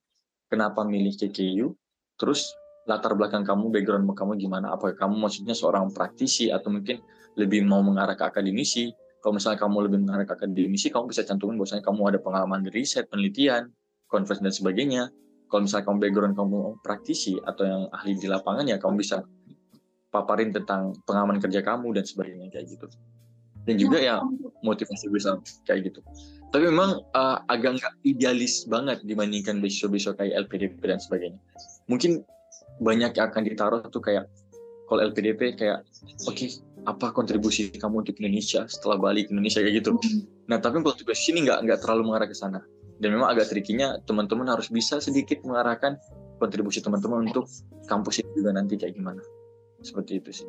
[0.50, 1.74] kenapa milih KKU,
[2.22, 2.54] terus
[2.86, 7.02] latar belakang kamu, background kamu gimana, apa kamu maksudnya seorang praktisi atau mungkin
[7.38, 8.93] lebih mau mengarah ke akademisi.
[9.19, 12.72] Kalau misalnya kamu lebih mengarah ke akademisi, kamu bisa cantumin bahwasanya kamu ada pengalaman di
[12.72, 13.67] riset, penelitian,
[14.08, 15.04] konferensi dan sebagainya.
[15.50, 19.26] Kalau misalnya kamu background kamu praktisi atau yang ahli di lapangan ya kamu bisa
[20.10, 22.88] paparin tentang pengalaman kerja kamu dan sebagainya kayak gitu.
[23.65, 24.22] Dan juga ya
[24.65, 25.38] motivasi bisa
[25.69, 26.00] kayak gitu.
[26.50, 31.39] Tapi memang uh, agak nggak idealis banget dibandingkan beasiswa-beasiswa kayak LPDP dan sebagainya.
[31.86, 32.26] Mungkin
[32.82, 34.26] banyak yang akan ditaruh tuh kayak
[34.89, 35.86] kalau LPDP kayak
[36.26, 36.50] oke okay,
[36.89, 40.02] apa kontribusi kamu untuk Indonesia setelah balik ke Indonesia kayak gitu.
[40.50, 42.65] Nah tapi kalau tugas sini nggak nggak terlalu mengarah ke sana.
[43.00, 45.95] Dan memang agak trikinya teman-teman harus bisa sedikit mengarahkan
[46.41, 47.48] kontribusi teman-teman untuk
[47.88, 49.24] kampus ini juga nanti kayak gimana.
[49.80, 50.48] Seperti itu sih.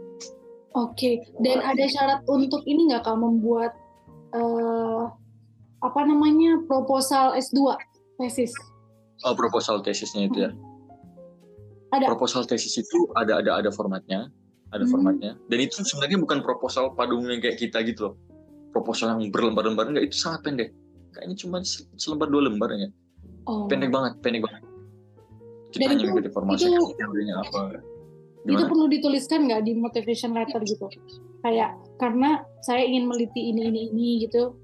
[0.72, 3.74] Oke, dan ada syarat untuk ini nggak kak membuat
[4.30, 5.10] uh,
[5.80, 7.74] apa namanya proposal S2
[8.16, 8.54] tesis?
[9.20, 10.50] Oh proposal tesisnya itu ya.
[11.90, 12.06] Ada.
[12.06, 14.30] Proposal tesis itu ada ada ada formatnya,
[14.70, 14.92] ada Hmm.
[14.94, 15.34] formatnya.
[15.50, 18.14] Dan itu sebenarnya bukan proposal pada umumnya kayak kita gitu loh.
[18.70, 20.70] Proposal yang berlembar-lembar enggak itu sangat pendek.
[21.10, 22.86] Kayaknya cuma se- selembar dua lembar ya.
[23.50, 23.66] Oh.
[23.66, 24.62] Pendek banget, pendek banget.
[25.74, 27.89] Kita Dan hanya itu- itu- kamu
[28.40, 28.48] apa.
[28.48, 28.70] Itu Gimana?
[28.72, 30.86] perlu dituliskan nggak di motivation letter gitu?
[31.40, 34.56] Kayak karena saya ingin meliti ini ini ini gitu.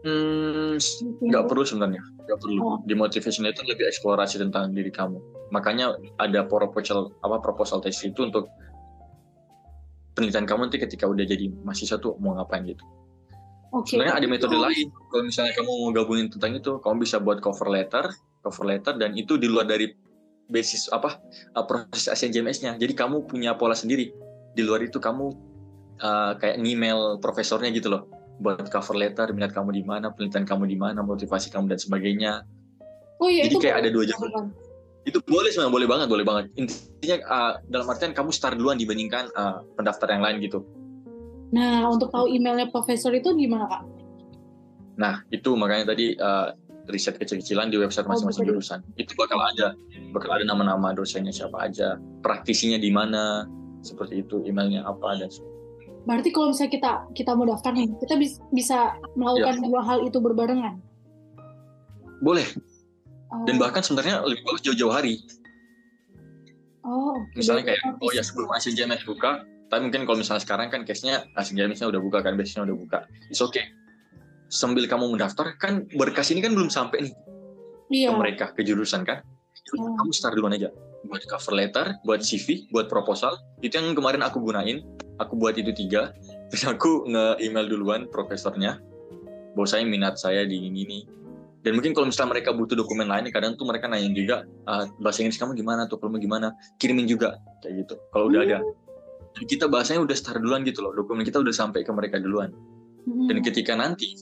[0.00, 0.80] Hmm,
[1.20, 2.76] nggak perlu sebenarnya nggak perlu Oh.
[2.80, 5.20] di motivation letter lebih eksplorasi tentang diri kamu
[5.52, 8.48] makanya ada proposal apa proposal tesis itu untuk
[10.16, 12.80] penelitian kamu nanti ketika udah jadi mahasiswa tuh mau ngapain gitu
[13.70, 13.92] Oke.
[13.92, 14.64] sebenarnya ada metode Oh.
[14.64, 18.08] lain kalau misalnya kamu mau gabungin tentang itu kamu bisa buat cover letter
[18.40, 19.92] cover letter dan itu di luar dari
[20.50, 21.22] basis apa
[21.54, 24.10] uh, proses ASNJMS-nya jadi kamu punya pola sendiri.
[24.52, 25.32] Di luar itu kamu
[26.02, 28.10] uh, kayak email profesornya gitu loh.
[28.42, 32.32] Buat cover letter minat kamu di mana penelitian kamu di mana motivasi kamu dan sebagainya.
[33.20, 34.44] Oh iya Jadi itu kayak ada dua dilakukan.
[35.00, 36.44] itu boleh sebenarnya boleh banget boleh banget.
[36.60, 40.60] Intinya uh, dalam artian kamu start duluan dibandingkan uh, pendaftar yang lain gitu.
[41.56, 43.82] Nah untuk tahu emailnya profesor itu gimana kak?
[45.00, 46.52] nah itu makanya tadi uh,
[46.90, 48.78] riset kecil-kecilan di website Oh, masing-masing jurusan.
[48.94, 49.72] Itu bakal ada
[50.10, 53.46] bakal ada nama-nama dosennya siapa aja praktisinya di mana
[53.80, 55.58] seperti itu emailnya apa dan sebagainya.
[56.00, 58.78] Berarti kalau misalnya kita kita mau daftar nih, kita bis- bisa
[59.14, 59.64] melakukan Iya.
[59.64, 60.74] dua hal itu berbarengan.
[62.20, 62.44] boleh.
[63.32, 65.24] Oh, dan bahkan sebenarnya lebih bagus jauh-jauh hari.
[66.80, 70.82] Oh, misalnya kayak oh ya sebelum ASN JMS buka tapi mungkin kalau misalnya sekarang kan
[70.82, 72.98] case-nya ASN JMS-nya udah buka kan basisnya udah buka.
[73.28, 73.68] It's okay
[74.50, 77.14] sambil kamu mendaftar kan berkas ini kan belum sampai nih
[77.90, 78.08] Iya.
[78.10, 79.22] ke mereka ke jurusan kan?
[79.50, 79.98] Ya udah, Hmm.
[79.98, 80.70] kamu start duluan aja.
[81.06, 83.34] Buat cover letter buat CV buat proposal.
[83.62, 84.82] Itu yang kemarin aku gunain.
[85.18, 86.14] Aku buat itu tiga.
[86.50, 88.78] Terus aku nge-email duluan profesornya.
[89.54, 91.02] Bahwa saya minat saya di ini nih
[91.60, 95.20] dan mungkin kalau misalnya mereka butuh dokumen lain kadang tuh mereka nanya juga "Ah, bahasa
[95.20, 96.00] Inggris kamu gimana tuh?
[96.00, 96.56] Kamu gimana?
[96.80, 97.94] Kirimin juga kayak gitu.
[98.14, 98.58] Kalau udah ada.
[99.36, 100.96] Dan kita bahasanya udah start duluan gitu loh.
[100.96, 102.54] Dokumen kita udah sampai ke mereka duluan.
[103.00, 103.32] Hmm.
[103.32, 104.12] dan ketika nanti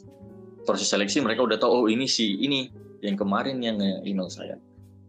[0.66, 2.70] proses seleksi mereka udah tahu oh ini si ini
[3.04, 4.58] yang kemarin yang email saya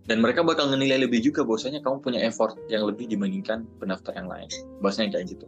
[0.05, 4.29] dan mereka bakal menilai lebih juga bahwasanya kamu punya effort yang lebih dibandingkan pendaftar yang
[4.29, 4.49] lain
[4.81, 5.45] bahasanya kayak gitu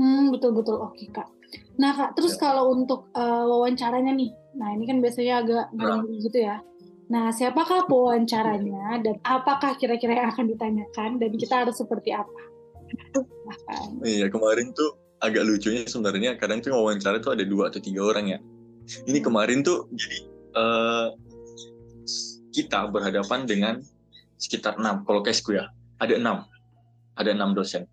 [0.00, 1.28] Hmm, betul betul oke kak.
[1.76, 2.48] Nah kak, terus Ya.
[2.48, 6.00] kalau untuk uh, wawancaranya nih, nah ini kan biasanya agak Nah.
[6.16, 6.64] gitu ya.
[7.12, 12.40] Nah siapakah pewawancaranya dan apakah kira-kira yang akan ditanyakan dan kita harus seperti apa?
[14.00, 18.32] Iya kemarin tuh agak lucunya sebenarnya kadang tuh wawancara tuh ada dua atau tiga orang
[18.32, 18.38] ya
[19.06, 20.18] ini kemarin tuh jadi
[20.56, 21.08] eh,
[22.50, 23.74] kita berhadapan dengan
[24.40, 25.06] sekitar enam.
[25.06, 25.70] Kalau kesku ya
[26.02, 26.42] ada enam.
[27.14, 27.86] Ada enam dosen.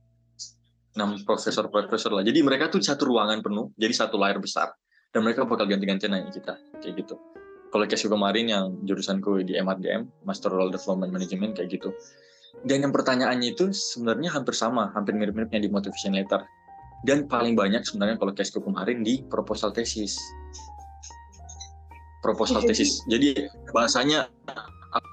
[0.97, 2.25] Enam profesor profesor lah.
[2.25, 4.73] Jadi mereka tuh satu ruangan penuh jadi satu layar besar.
[5.13, 7.15] Dan mereka bakal ganti-ganti nanya kita kayak gitu.
[7.67, 11.91] Kalau kesku kemarin yang jurusanku di MRDM Master Role Development Management kayak gitu.
[12.65, 16.41] Dan yang pertanyaannya itu sebenarnya hampir sama hampir mirip-miripnya di motivation letter.
[17.05, 20.17] Dan paling banyak sebenarnya kalau kesku kemarin di proposal tesis
[22.21, 22.91] proposal Jadi- tesis.
[23.07, 24.27] Jadi bahasanya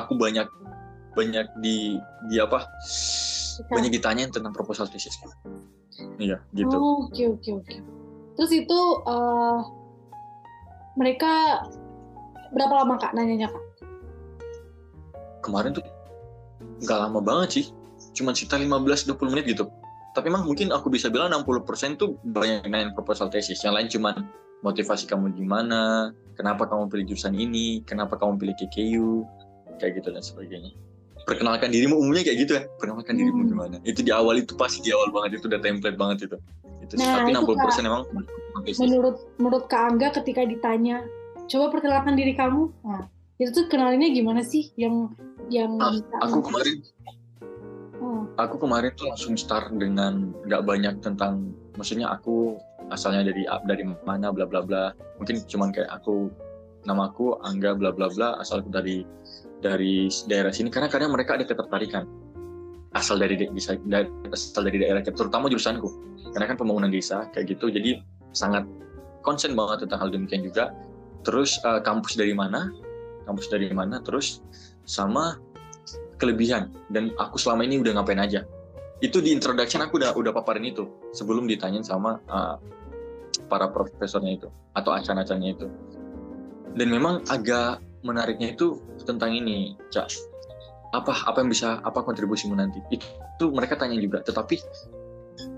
[0.01, 0.47] aku banyak
[1.15, 2.67] banyak di di apa?
[3.71, 5.15] Banyak ditanyain tentang proposal tesis.
[6.19, 6.75] Iya gitu.
[6.75, 7.77] Oh, Oke oke oke.
[8.35, 9.63] Terus itu uh,
[10.99, 11.63] mereka
[12.51, 13.65] berapa lama kak nanyanya kak?
[15.45, 15.85] kemarin tuh
[16.81, 17.65] nggak lama banget sih.
[18.17, 19.69] Cuma sekitar 15-20 menit gitu.
[20.17, 23.61] Tapi emang mungkin aku bisa bilang 60% tuh banyak main proposal tesis.
[23.61, 24.15] Yang lain cuman
[24.65, 29.11] motivasi kamu gimana kenapa kamu pilih jurusan ini kenapa kamu pilih KKU
[29.77, 30.73] kayak gitu dan sebagainya
[31.25, 33.51] perkenalkan dirimu umumnya kayak gitu kan perkenalkan dirimu Hmm.
[33.53, 36.37] gimana itu di awal itu pasti di awal banget itu udah template banget itu
[36.81, 36.95] itu.
[37.01, 38.03] Nah, tapi itu, 60% emang
[38.65, 38.77] tesis.
[38.81, 41.05] menurut menurut Kak Angga ketika ditanya
[41.45, 43.05] coba perkenalkan diri kamu nah
[43.37, 45.13] itu tuh kenalinnya gimana sih yang
[45.49, 46.77] yang Ah, bisa aku kemarin
[47.97, 52.59] Oh, aku kemarin tuh langsung start dengan nggak banyak tentang maksudnya aku
[52.93, 54.93] asalnya dari dari mana bla bla bla.
[55.21, 56.29] Mungkin cuman kayak aku
[56.85, 59.07] namaku Angga bla bla bla asalku dari
[59.65, 60.69] dari daerah sini.
[60.69, 62.05] Karena kadang mereka ada ketertarikan.
[62.95, 63.75] Asal dari bisa
[64.31, 65.89] asal dari daerah terutama jurusanku.
[66.35, 67.71] Karena kan pembangunan desa kayak gitu.
[67.71, 68.01] Jadi
[68.35, 68.67] sangat
[69.25, 70.75] konsen banget tentang hal demikian juga.
[71.25, 72.69] Terus eh, kampus dari mana
[73.25, 74.45] kampus dari mana terus
[74.85, 75.41] sama
[76.21, 76.71] kelebihan.
[76.93, 78.45] Dan aku selama ini udah ngapain aja
[79.05, 80.89] itu di introduction aku udah udah paparin itu.
[81.13, 82.57] Sebelum ditanyain sama uh,
[83.53, 85.69] para profesornya itu atau acan-acannya itu.
[86.75, 90.09] Dan memang agak menariknya itu tentang ini cak.
[90.97, 92.81] Apa apa yang bisa apa kontribusimu nanti?
[92.89, 94.25] Itu, itu mereka tanya juga.
[94.25, 94.57] Tetapi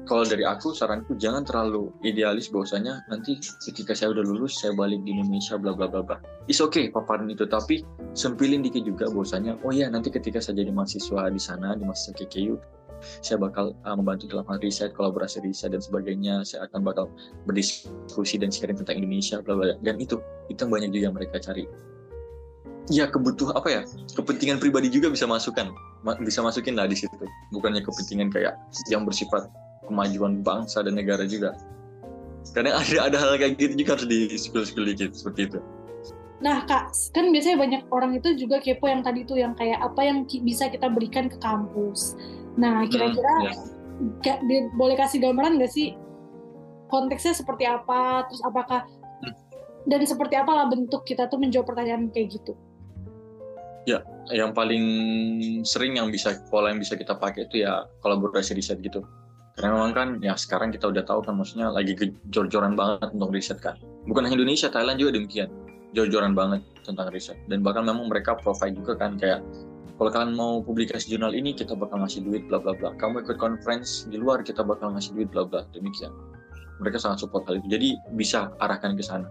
[0.07, 5.03] kalau dari aku saranku jangan terlalu idealis bahwasanya nanti ketika saya udah lulus saya balik
[5.07, 6.17] di Indonesia bla bla bla bla.
[6.51, 7.47] Is okay paparin itu.
[7.47, 7.85] Tapi
[8.17, 12.17] sempilin dikit juga bahwasanya oh ya nanti ketika saya jadi mahasiswa di sana di mahasiswa
[12.17, 12.76] KKU
[13.25, 16.43] saya bakal uh, membantu dalam hal riset kolaborasi riset dan sebagainya.
[16.43, 17.11] Saya akan bakal
[17.45, 20.19] berdiskusi dan sharing tentang Indonesia bla bla dan itu
[20.51, 21.65] itu yang banyak juga yang mereka cari.
[22.87, 23.83] Ya kebutuh apa ya
[24.15, 25.75] kepentingan pribadi juga bisa masukkan.
[26.07, 27.15] Ma- bisa masukin lah di situ.
[27.51, 28.55] Bukannya kepentingan kayak
[28.91, 29.51] yang bersifat
[29.91, 31.55] kemajuan bangsa dan negara juga.
[32.55, 35.59] Kadang ada ada hal kayak gitu juga harus di spill dikit seperti itu.
[36.37, 40.05] Nah kak, kan biasanya banyak orang itu juga kepo yang tadi tuh yang kayak apa
[40.05, 42.13] yang bisa kita berikan ke kampus.
[42.57, 43.53] Nah kira-kira Hmm, ya.
[44.21, 45.97] Kak, di- boleh kasih gambaran nggak sih
[46.89, 48.85] konteksnya seperti apa, terus apakah
[49.21, 49.35] Hmm.
[49.87, 52.53] dan seperti apalah bentuk kita tuh menjawab pertanyaan kayak gitu.
[54.27, 54.83] yang paling
[55.63, 59.07] sering yang bisa pola yang bisa kita pakai itu ya kolaborasi riset gitu
[59.55, 61.95] karena memang kan ya sekarang kita udah tahu kan maksudnya lagi
[62.35, 63.79] jor-joran banget untuk riset kan
[64.11, 65.47] bukan hanya Indonesia Thailand juga demikian
[65.95, 69.41] jor-joran banget tentang riset dan bahkan memang mereka provide juga kan kayak
[69.97, 73.37] kalau kalian mau publikasi jurnal ini kita bakal ngasih duit bla bla bla kamu ikut
[73.41, 76.13] conference di luar kita bakal ngasih duit bla bla demikian
[76.81, 79.29] mereka sangat support hal itu jadi bisa arahkan ke sana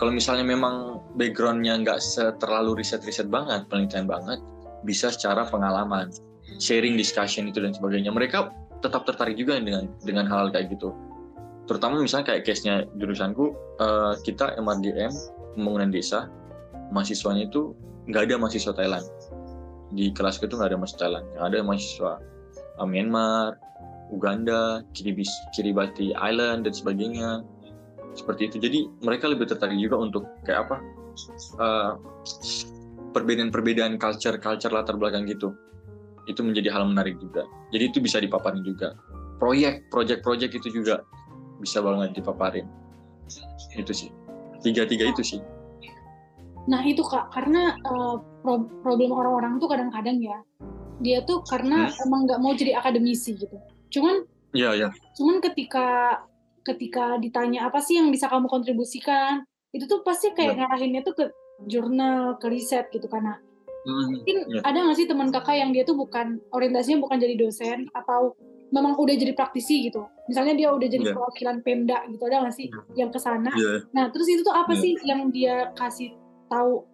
[0.00, 2.00] kalau misalnya memang backgroundnya nggak
[2.40, 4.40] terlalu riset-riset banget, penelitian banget,
[4.80, 6.08] bisa secara pengalaman,
[6.56, 8.08] sharing discussion itu dan sebagainya.
[8.08, 8.48] Mereka
[8.80, 10.96] tetap tertarik juga dengan dengan hal kayak gitu.
[11.68, 15.12] Terutama misalnya kayak case-nya jurusanku, eh, kita MRGM
[15.52, 16.32] pembangunan desa,
[16.96, 17.76] mahasiswanya itu
[18.08, 19.04] nggak ada mahasiswa Thailand.
[19.90, 22.12] Di kelasku itu nggak ada mahasiswa Thailand, yang ada mahasiswa.
[22.78, 23.58] Eh, Myanmar,
[24.10, 27.30] Uganda, Kiribati, Kiribati Island dan sebagainya.
[28.14, 28.56] Seperti itu.
[28.58, 30.76] Jadi mereka lebih tertarik juga untuk kayak apa?
[31.58, 31.92] Uh,
[33.14, 35.54] perbedaan-perbedaan culture culture latar belakang gitu.
[36.26, 37.46] Itu menjadi hal menarik juga.
[37.70, 38.98] Jadi itu bisa dipaparin juga.
[39.38, 41.06] Proyek project-project itu juga
[41.62, 42.66] bisa banget dipaparin.
[43.78, 44.10] Itu sih.
[44.60, 45.40] Tiga-tiga itu sih
[46.70, 50.38] Nah itu kak, karena uh, pro- problem orang-orang tuh kadang-kadang ya,
[50.98, 53.58] dia tuh karena emang nggak mau jadi akademisi gitu.
[53.90, 56.18] Cuman Iya ya cuman ketika
[56.60, 60.58] ketika ditanya apa sih yang bisa kamu kontribusikan, itu tuh pasti kayak Ya.
[60.60, 61.24] ngarahinnya tuh ke
[61.64, 63.38] jurnal, ke riset gitu karena
[63.80, 64.60] Hmm, mungkin Ya.
[64.60, 68.36] ada nggak sih teman kakak yang dia tuh bukan orientasinya bukan jadi dosen atau
[68.68, 71.14] memang udah jadi praktisi gitu misalnya dia udah jadi Iya.
[71.16, 74.76] perwakilan pemda gitu ada nggak sih yang ke sana iya nah terus itu tuh apa
[74.76, 74.82] Iya.
[74.84, 76.12] sih yang dia kasih
[76.50, 76.84] tahu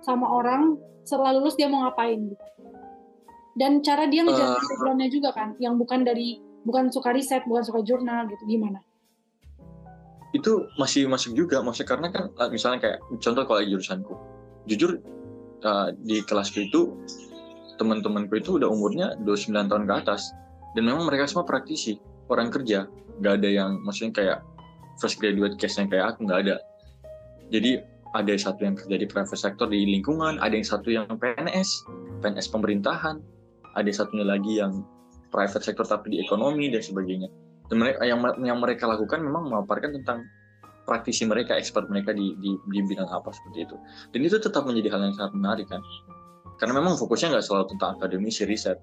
[0.00, 2.44] sama orang setelah lulus dia mau ngapain gitu.
[3.56, 4.68] Dan cara dia ngejalanin Eh.
[4.68, 8.82] backgroundnya juga kan yang bukan dari bukan suka riset bukan suka jurnal gitu gimana?
[10.34, 14.14] Itu masih masuk juga maksudnya karena kan uh, misalnya kayak contoh kalau jurusanku.
[14.66, 15.00] Jujur
[15.64, 16.92] uh, di kelasku itu
[17.80, 20.34] teman-temanku itu udah umurnya 29 tahun ke atas.
[20.76, 21.96] Dan memang mereka semua praktisi
[22.28, 22.84] orang kerja.
[23.22, 24.38] Nggak ada yang maksudnya kayak
[25.00, 26.56] fresh graduate case-nya kayak aku nggak ada.
[27.48, 31.84] Jadi ada satu yang kerja di private sector di lingkungan ada yang satu yang PNS
[32.24, 33.20] PNS pemerintahan
[33.76, 34.80] ada satunya lagi yang
[35.28, 37.28] private sector tapi di ekonomi dan sebagainya
[37.68, 40.24] dan mereka yang yang mereka lakukan memang memaparkan tentang
[40.86, 43.76] praktisi mereka, expert mereka di, di di bidang apa seperti itu.
[44.14, 45.82] Dan itu tetap menjadi hal yang sangat menarik kan.
[46.56, 48.78] Karena memang fokusnya nggak selalu tentang akademisi riset.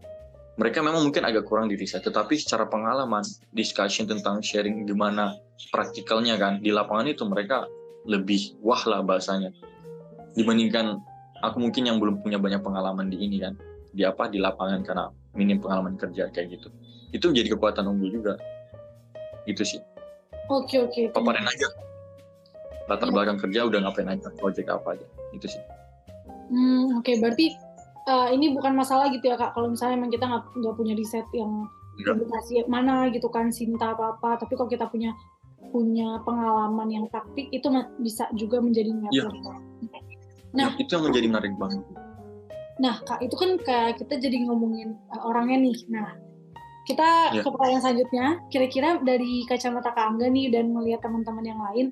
[0.54, 3.26] Mereka memang mungkin agak kurang di riset, tetapi secara pengalaman,
[3.58, 5.34] discussion tentang sharing gimana
[5.74, 7.66] praktikalnya kan di lapangan itu mereka
[8.08, 9.52] lebih wah lah bahasanya.
[10.34, 11.00] Dibandingkan
[11.44, 13.54] aku mungkin yang belum punya banyak pengalaman di ini kan.
[13.94, 14.28] Di apa?
[14.28, 15.06] Di lapangan karena
[15.38, 16.68] minim pengalaman kerja kayak gitu.
[17.14, 18.34] Itu menjadi kekuatan unggul juga.
[19.46, 19.80] Gitu sih.
[20.52, 21.68] Oke oke paparin aja.
[22.92, 23.14] Latar ya.
[23.16, 25.08] belakang kerja udah ngapain aja project apa aja.
[25.32, 25.62] Itu sih.
[26.52, 27.08] Hmm oke.
[27.08, 27.16] Okay.
[27.22, 27.56] berarti
[28.08, 29.56] uh, ini bukan masalah gitu ya kak.
[29.56, 34.42] Kalau misalnya memang kita nggak punya riset yang publikasi mana gitu kan Sinta apa apa.
[34.42, 35.14] Tapi kalau kita punya
[35.74, 37.66] punya pengalaman yang praktik itu
[37.98, 39.26] bisa juga menjadi menarik.
[39.26, 39.58] Ya.
[40.54, 41.82] Nah, ya, itu yang menjadi menarik banget.
[42.78, 45.78] Nah, Kak, itu kan kayak kita jadi ngomongin uh, orangnya nih.
[45.90, 46.14] Nah,
[46.86, 47.42] kita ya.
[47.42, 51.86] ke pertanyaan selanjutnya, kira-kira dari kacamata Kak Angga nih dan melihat teman-teman yang lain,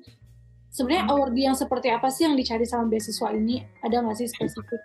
[0.70, 1.12] sebenarnya hmm.
[1.18, 3.66] award yang seperti apa sih yang dicari sama beasiswa ini?
[3.82, 4.82] Ada nggak sih spesifik?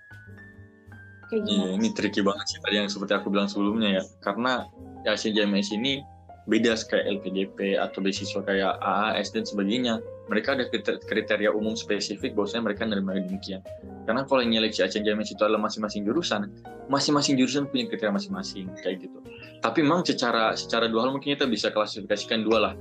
[1.27, 4.03] Kayak Iya, ini tricky banget sih tadi yang seperti aku bilang sebelumnya ya.
[4.25, 4.65] Karena
[5.05, 6.01] ya JMS ini
[6.47, 9.99] beda kayak LPDP atau beasiswa kayak AAS dan sebagainya.
[10.31, 10.67] Mereka ada
[11.07, 13.61] kriteria umum spesifik bahwasanya mereka menerima demikian.
[14.07, 16.51] Karena kalau yang nyeleksi Aceh JMS itu adalah masing-masing jurusan,
[16.87, 19.19] masing-masing jurusan punya kriteria masing-masing kayak gitu.
[19.59, 22.73] Tapi memang secara secara dua hal mungkin kita bisa klasifikasikan dua lah.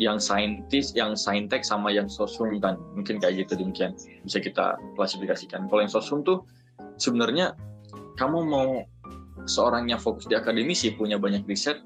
[0.00, 2.80] Yang saintis, yang saintek sama yang sosum kan.
[2.96, 3.92] Mungkin kayak gitu demikian
[4.24, 5.68] bisa kita klasifikasikan.
[5.68, 6.44] Kalau yang sosum tuh
[6.96, 7.56] sebenarnya
[8.16, 8.84] kamu mau
[9.44, 11.80] seorang yang fokus di akademisi punya banyak riset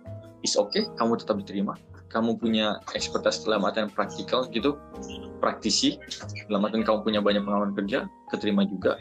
[0.45, 1.75] is okay kamu tetap diterima.
[2.13, 4.79] Kamu punya ekspertis dalam artian praktikal gitu
[5.43, 5.99] praktisi
[6.47, 8.95] dalam artian kamu punya banyak pengalaman kerja keterima juga.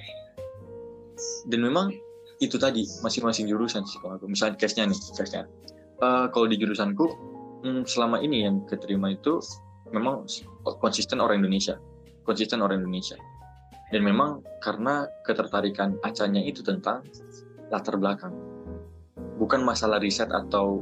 [1.46, 1.94] Dan memang
[2.42, 4.26] itu tadi masing-masing jurusan sih kalau aku.
[4.26, 5.46] Misalnya case-nya nih case-nya.
[6.02, 7.06] Uh, kalau di jurusanku
[7.64, 9.40] hmm, selama ini yang keterima itu
[9.94, 10.26] memang
[10.82, 11.78] konsisten orang Indonesia.
[12.26, 13.16] Konsisten orang Indonesia.
[13.94, 17.06] Dan memang karena ketertarikan acanya itu tentang
[17.70, 18.34] latar belakang.
[19.38, 20.82] Bukan masalah riset atau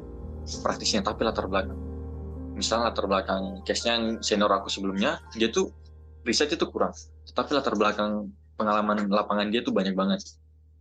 [0.62, 1.78] praktisnya tapi latar belakang.
[2.58, 5.72] Misalnya latar belakang case-nya senior aku sebelumnya dia tuh
[6.28, 6.94] riset itu kurang.
[7.30, 10.22] Tetapi latar belakang pengalaman lapangan dia tuh banyak banget.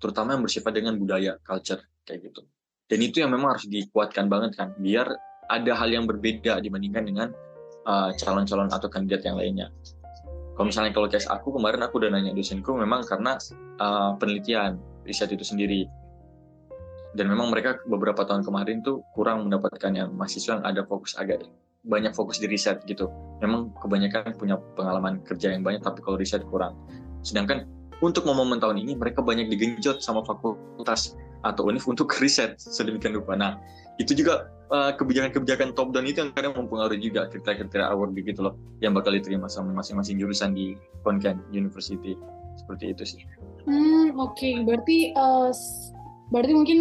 [0.00, 2.44] Terutama yang bersifat dengan budaya culture kayak gitu.
[2.90, 5.06] Dan itu yang memang harus dikuatkan banget kan biar
[5.46, 7.28] ada hal yang berbeda dibandingkan dengan
[7.86, 9.70] uh, calon-calon uh, atau kandidat yang lainnya.
[10.54, 13.38] Kalau misalnya kalau case aku kemarin aku udah nanya dosenku memang karena
[13.80, 14.76] uh, penelitian
[15.08, 15.88] riset itu sendiri
[17.18, 21.46] dan memang mereka beberapa tahun kemarin tuh kurang mendapatkan yang mahasiswa yang ada fokus agak
[21.82, 23.08] banyak fokus di riset gitu.
[23.40, 26.76] Memang kebanyakan punya pengalaman kerja yang banyak, tapi kalau riset kurang.
[27.24, 27.64] Sedangkan
[28.00, 33.32] untuk momen tahun ini mereka banyak digenjot sama fakultas atau univ untuk riset sedemikian rupa.
[33.34, 33.56] Nah,
[33.96, 38.54] itu juga uh, kebijakan-kebijakan top down itu yang kadang mempengaruhi juga kriteria-kriteria award gitu loh
[38.80, 42.16] yang bakal diterima sama masing-masing jurusan di Konken University
[42.56, 43.22] seperti itu sih.
[43.68, 44.64] Hmm oke okay.
[44.64, 45.52] berarti uh,
[46.30, 46.78] berarti mungkin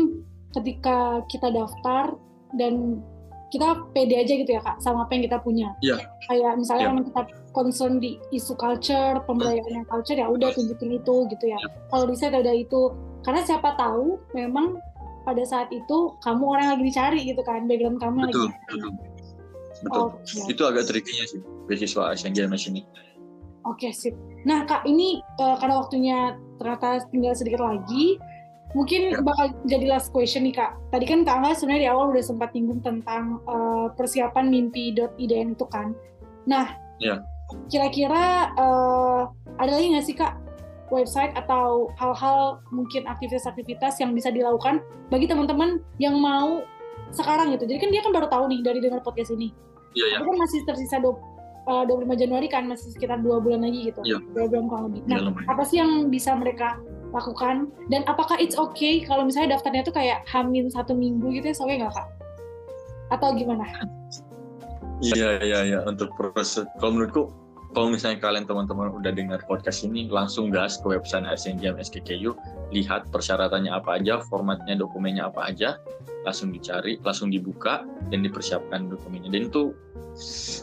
[0.57, 2.17] ketika kita daftar
[2.57, 3.01] dan
[3.49, 5.69] kita pede aja gitu ya kak sama apa yang kita punya.
[5.81, 5.97] Iya.
[6.29, 7.05] Kayak misalnya yeah.
[7.09, 11.57] kita concern di isu culture, pemberdayaan culture ya udah tunjukin itu gitu ya.
[11.57, 11.69] Yeah.
[11.89, 12.93] Kalau riset udah itu
[13.25, 14.77] karena siapa tahu memang
[15.25, 18.53] pada saat itu kamu orang yang lagi dicari gitu kan background kamu betul, lagi.
[18.69, 18.91] Betul.
[19.79, 20.05] Betul.
[20.21, 20.51] Okay.
[20.53, 22.85] Itu agak trikinya sih beasiswa Asian Games ini.
[23.67, 24.15] Oke okay, sip.
[24.45, 26.17] Nah kak ini uh, karena waktunya
[26.61, 28.21] ternyata tinggal sedikit lagi
[28.77, 30.77] Mungkin bakal jadi last question nih kak.
[30.93, 35.65] Tadi kan kak Angga sebenarnya di awal udah sempat nyinggung tentang uh, persiapan mimpi.idn itu
[35.73, 35.97] kan.
[36.45, 37.17] Nah, ya.
[37.73, 39.25] kira-kira uh,
[39.57, 40.37] ada lagi nggak sih kak
[40.93, 46.61] website atau hal-hal mungkin aktivitas-aktivitas yang bisa dilakukan bagi teman-teman yang mau
[47.09, 47.65] sekarang gitu.
[47.65, 49.49] Jadi kan dia kan baru tahu nih dari dengar podcast ini.
[49.97, 50.15] Iya, iya.
[50.21, 51.17] Tapi kan masih tersisa do,
[51.65, 54.01] uh, 25 Januari kan masih sekitar dua bulan lagi gitu.
[54.05, 54.21] Iya.
[54.33, 55.01] Dua bulan kurang lebih.
[55.09, 56.77] Nah, ya, apa sih yang bisa mereka
[57.13, 57.73] lakukan.
[57.89, 61.73] Dan apakah it's okay kalau misalnya daftarnya tuh kayak hamil satu minggu gitu ya oke
[61.73, 62.07] nggak kak?
[63.09, 63.65] Atau gimana?
[64.99, 66.67] Iya iya iya untuk proses.
[66.77, 67.31] Kalau menurutku
[67.69, 72.33] kalau misalnya kalian teman-teman udah dengar podcast ini langsung gas ke website SNJM SKKU
[72.73, 75.77] lihat persyaratannya apa aja formatnya dokumennya apa aja
[76.25, 79.29] langsung dicari langsung dibuka dan dipersiapkan dokumennya.
[79.31, 79.71] Dan itu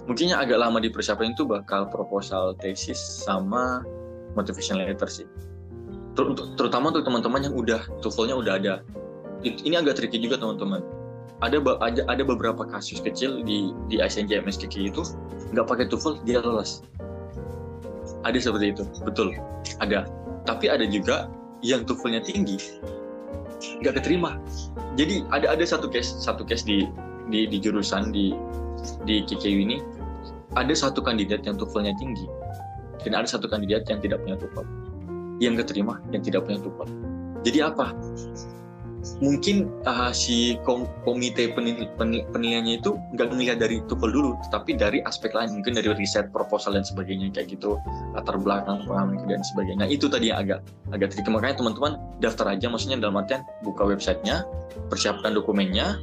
[0.05, 3.87] mungkinnya agak lama dipersiapkan itu bakal proposal tesis sama
[4.37, 5.25] motivation letter sih
[6.17, 6.25] ter
[6.57, 8.75] terutama untuk teman-teman yang udah TOEFL-nya udah ada.
[9.45, 10.81] Ini agak tricky juga teman-teman.
[11.45, 15.05] Ada ada ada beberapa kasus kecil di di ISNJ MSKK itu
[15.53, 16.81] nggak pakai TOEFL dia lolos.
[18.25, 19.37] Ada seperti itu, betul.
[19.79, 20.09] Ada.
[20.49, 21.29] Tapi ada juga
[21.61, 22.57] yang TOEFL-nya tinggi
[23.85, 24.41] nggak keterima.
[24.97, 26.89] Jadi ada ada satu case satu case di
[27.29, 28.33] di, di jurusan di
[29.05, 29.77] di KKU ini
[30.57, 32.25] ada satu kandidat yang TOEFL-nya tinggi
[33.05, 34.86] dan ada satu kandidat yang tidak punya TOEFL
[35.43, 36.89] yang keterima yang tidak punya tumpah.
[37.47, 37.95] Jadi apa?
[39.23, 44.77] mungkin uh, si kom komite penil penil penilaiannya itu nggak melihat dari TOEFL dulu, tetapi
[44.77, 47.79] dari aspek lain, mungkin dari riset, proposal dan sebagainya kayak gitu,
[48.13, 49.87] latar belakang pengalaman dan sebagainya.
[49.87, 50.61] Nah, itu tadi yang agak
[50.93, 51.31] agak tricky.
[51.31, 54.45] Makanya teman-teman daftar aja, maksudnya dalam artian buka websitenya,
[54.91, 55.97] persiapkan dokumennya.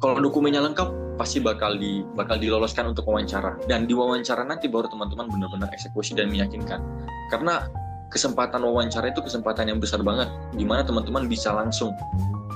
[0.00, 3.60] Kalau dokumennya lengkap, pasti bakal di bakal diloloskan untuk wawancara.
[3.68, 6.80] Dan di wawancara nanti baru teman-teman benar-benar eksekusi dan meyakinkan.
[7.28, 7.68] Karena
[8.10, 10.26] kesempatan wawancara itu kesempatan yang besar banget
[10.58, 11.94] di mana teman-teman bisa langsung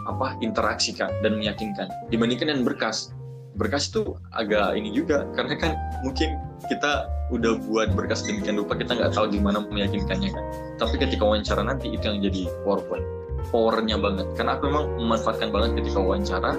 [0.04, 1.88] apa interaksikan dan meyakinkan.
[2.10, 3.14] Dibandingkan dengan berkas.
[3.54, 6.34] Berkas itu agak ini juga karena kan mungkin
[6.66, 10.44] kita udah buat berkas demikian rupa kita nggak tahu gimana meyakinkannya kan.
[10.82, 13.06] Tapi ketika wawancara nanti itu yang jadi powerpoint.
[13.54, 14.26] Powernya banget.
[14.34, 16.52] Karena aku memang memanfaatkan banget ketika wawancara.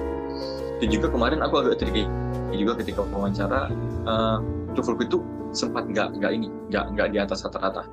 [0.79, 2.07] Dan juga kemarin aku agak tricky
[2.55, 3.67] juga ketika wawancara
[4.07, 4.39] uh,
[4.71, 5.19] itu
[5.51, 7.83] sempat nggak nggak ini nggak nggak di atas rata-rata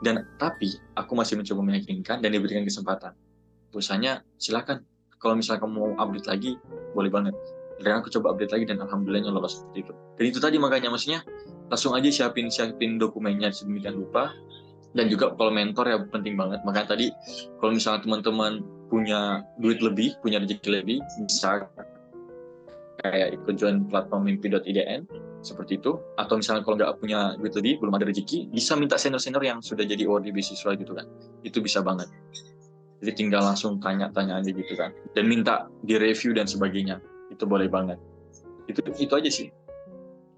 [0.00, 3.12] dan tapi aku masih mencoba meyakinkan dan diberikan kesempatan.
[3.70, 4.82] Perusahaannya silakan.
[5.20, 6.56] Kalau misalnya kamu mau update lagi,
[6.96, 7.36] boleh banget.
[7.80, 9.92] Dan aku coba update lagi dan alhamdulillahnya lolos seperti itu.
[10.16, 11.20] Dan itu tadi makanya maksudnya
[11.68, 14.32] langsung aja siapin siapin dokumennya sedemikian rupa.
[14.96, 16.64] Dan juga kalau mentor ya penting banget.
[16.64, 17.12] Makanya tadi
[17.60, 20.98] kalau misalnya teman-teman punya duit lebih, punya rezeki lebih,
[21.28, 21.68] bisa
[23.00, 25.08] kayak ikut join platform mimpi.idn
[25.40, 25.96] seperti itu.
[26.20, 29.84] Atau misalnya kalau nggak punya duit lebih belum ada rezeki bisa minta senior-senior yang sudah
[29.84, 31.08] jadi award beasiswa gitu kan.
[31.42, 32.08] Itu bisa banget.
[33.00, 34.92] Jadi tinggal langsung tanya-tanya aja gitu kan.
[35.16, 37.00] Dan minta di review dan sebagainya.
[37.32, 37.96] Itu boleh banget.
[38.68, 39.48] Itu itu aja sih.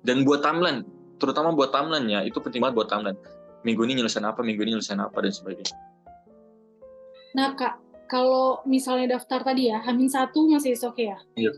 [0.02, 0.86] Dan buat timeline
[1.22, 3.18] terutama buat timeline ya itu penting banget buat timeline.
[3.62, 5.74] Minggu ini nyelesain apa minggu ini nyelesain apa dan sebagainya.
[7.38, 7.78] Nah kak
[8.10, 11.18] kalau misalnya daftar tadi ya Hamin satu masih oke okay ya?
[11.38, 11.52] Iya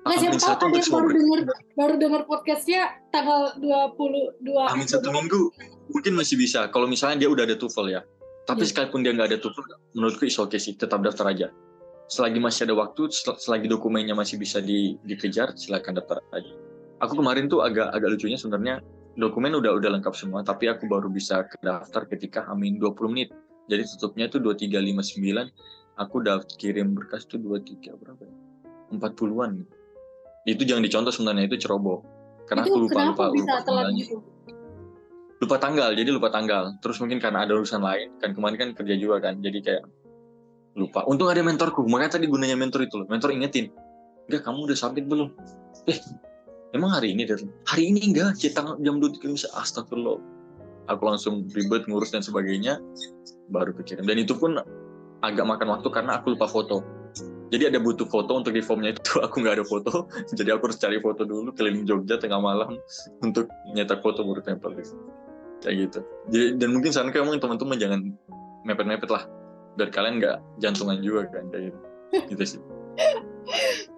[0.00, 1.40] Nah, siapa tahu ada yang baru dengar
[1.76, 5.52] baru dengar podcastnya tanggal 22 Amin satu minggu
[5.92, 8.00] mungkin masih bisa kalau misalnya dia udah ada TOEFL ya.
[8.48, 8.70] Tapi yeah.
[8.72, 11.52] sekalipun dia nggak ada TOEFL, menurutku is okay sih, tetap daftar aja.
[12.10, 16.52] Selagi masih ada waktu, selagi dokumennya masih bisa di, dikejar, silakan daftar aja.
[17.04, 18.82] Aku kemarin tuh agak agak lucunya sebenarnya
[19.20, 23.30] dokumen udah udah lengkap semua, tapi aku baru bisa daftar ketika Amin 20 menit.
[23.70, 28.34] Jadi tutupnya itu 2359, aku udah kirim berkas tuh 23 berapa ya?
[28.90, 29.79] 40-an gitu
[30.48, 32.00] itu jangan dicontoh sebenarnya itu ceroboh.
[32.48, 34.18] Karena itu aku lupa lupa lupa telat gitu?
[35.40, 36.76] lupa tanggal jadi lupa tanggal.
[36.80, 39.84] Terus mungkin karena ada urusan lain kan kemarin kan kerja juga kan jadi kayak
[40.76, 41.04] lupa.
[41.08, 43.06] Untung ada mentorku makanya tadi gunanya mentor itu loh.
[43.08, 43.72] Mentor ingetin
[44.28, 45.32] enggak kamu udah submit belum?
[45.88, 45.98] Eh
[46.76, 49.48] emang hari ini deh hari ini enggak kita jam dua tiga bisa.
[49.56, 50.20] Astagfirullah.
[50.90, 52.82] Aku langsung ribet ngurus dan sebagainya
[53.52, 54.02] baru pikirin.
[54.08, 54.58] Dan itu pun
[55.22, 56.82] agak makan waktu karena aku lupa foto
[57.50, 59.18] jadi ada butuh foto untuk di formnya itu.
[59.26, 60.06] Aku nggak ada foto.
[60.30, 62.78] Jadi aku harus cari foto dulu keliling Jogja tengah malam
[63.26, 64.78] untuk nyetak foto baru tempel
[65.60, 66.00] kayak gitu.
[66.32, 68.00] Jadi, dan mungkin saran kamu teman-teman jangan
[68.64, 69.28] mepet-mepet lah.
[69.76, 71.78] Biar kalian nggak jantungan juga kan kayak gitu.
[72.34, 72.60] Gitu sih.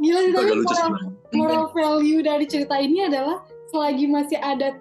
[0.01, 0.91] Gila sih tapi moral,
[1.33, 3.41] moral value dari cerita ini adalah
[3.73, 4.77] selagi masih ada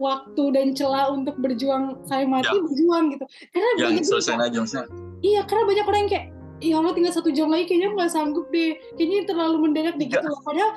[0.00, 2.62] waktu dan celah untuk berjuang saya mati ya.
[2.64, 3.24] berjuang gitu.
[3.54, 4.86] Karena ya, banyak selesai aja maksudnya.
[5.20, 6.26] Iya karena banyak orang yang kayak
[6.60, 8.76] ya Allah tinggal satu jam lagi kayaknya nggak sanggup deh.
[8.96, 10.40] Kayaknya terlalu mendadak deh gitu loh.
[10.44, 10.72] Padahal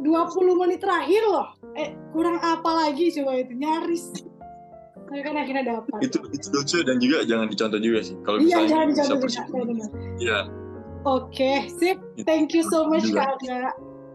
[0.00, 1.46] 20 menit terakhir loh.
[1.74, 4.04] Eh kurang apa lagi coba itu nyaris.
[5.04, 5.98] Saya kan akhirnya dapat.
[6.00, 8.16] Itu itu lucu dan juga jangan dicontoh juga sih.
[8.24, 9.86] Kalau iya jangan dicontoh juga
[10.18, 10.38] iya.
[11.04, 12.00] Oke sip.
[12.24, 13.36] Thank you so much kak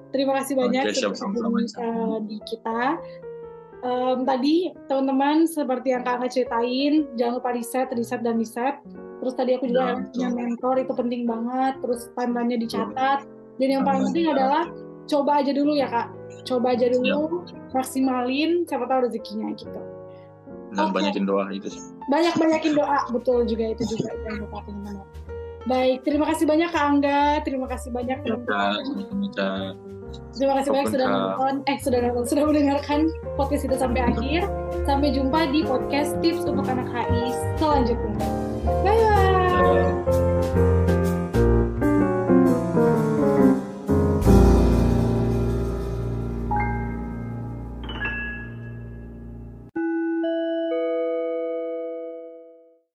[0.10, 2.18] terima kasih banyak okay, siap, sama -sama.
[2.26, 2.98] Di kita
[3.86, 8.80] um, tadi teman-teman seperti yang kak ceritain jangan lupa riset riset dan riset
[9.20, 11.74] Terus tadi aku juga nah, punya mentor itu penting banget.
[11.84, 13.20] Terus timelinenya dicatat.
[13.60, 14.64] Dan yang paling penting adalah
[15.12, 16.08] coba aja dulu ya kak.
[16.48, 17.44] Coba aja dulu,
[17.76, 18.64] maksimalin.
[18.64, 19.82] Siapa tahu rezekinya gitu.
[20.72, 20.96] Dan okay.
[20.96, 21.82] banyakin doa itu sih.
[22.08, 25.02] Banyak banyakin doa, betul juga itu juga yang lupa teman
[25.68, 28.80] Baik, terima kasih banyak Kak Angga, terima kasih banyak teman-teman.
[30.36, 33.00] Terima kasih banyak sudah nonton, eh sudah nonton, sudah mendengarkan
[33.36, 34.48] podcast itu sampai akhir.
[34.88, 38.40] Sampai jumpa di podcast tips untuk anak HI selanjutnya.
[38.66, 40.29] 拜拜。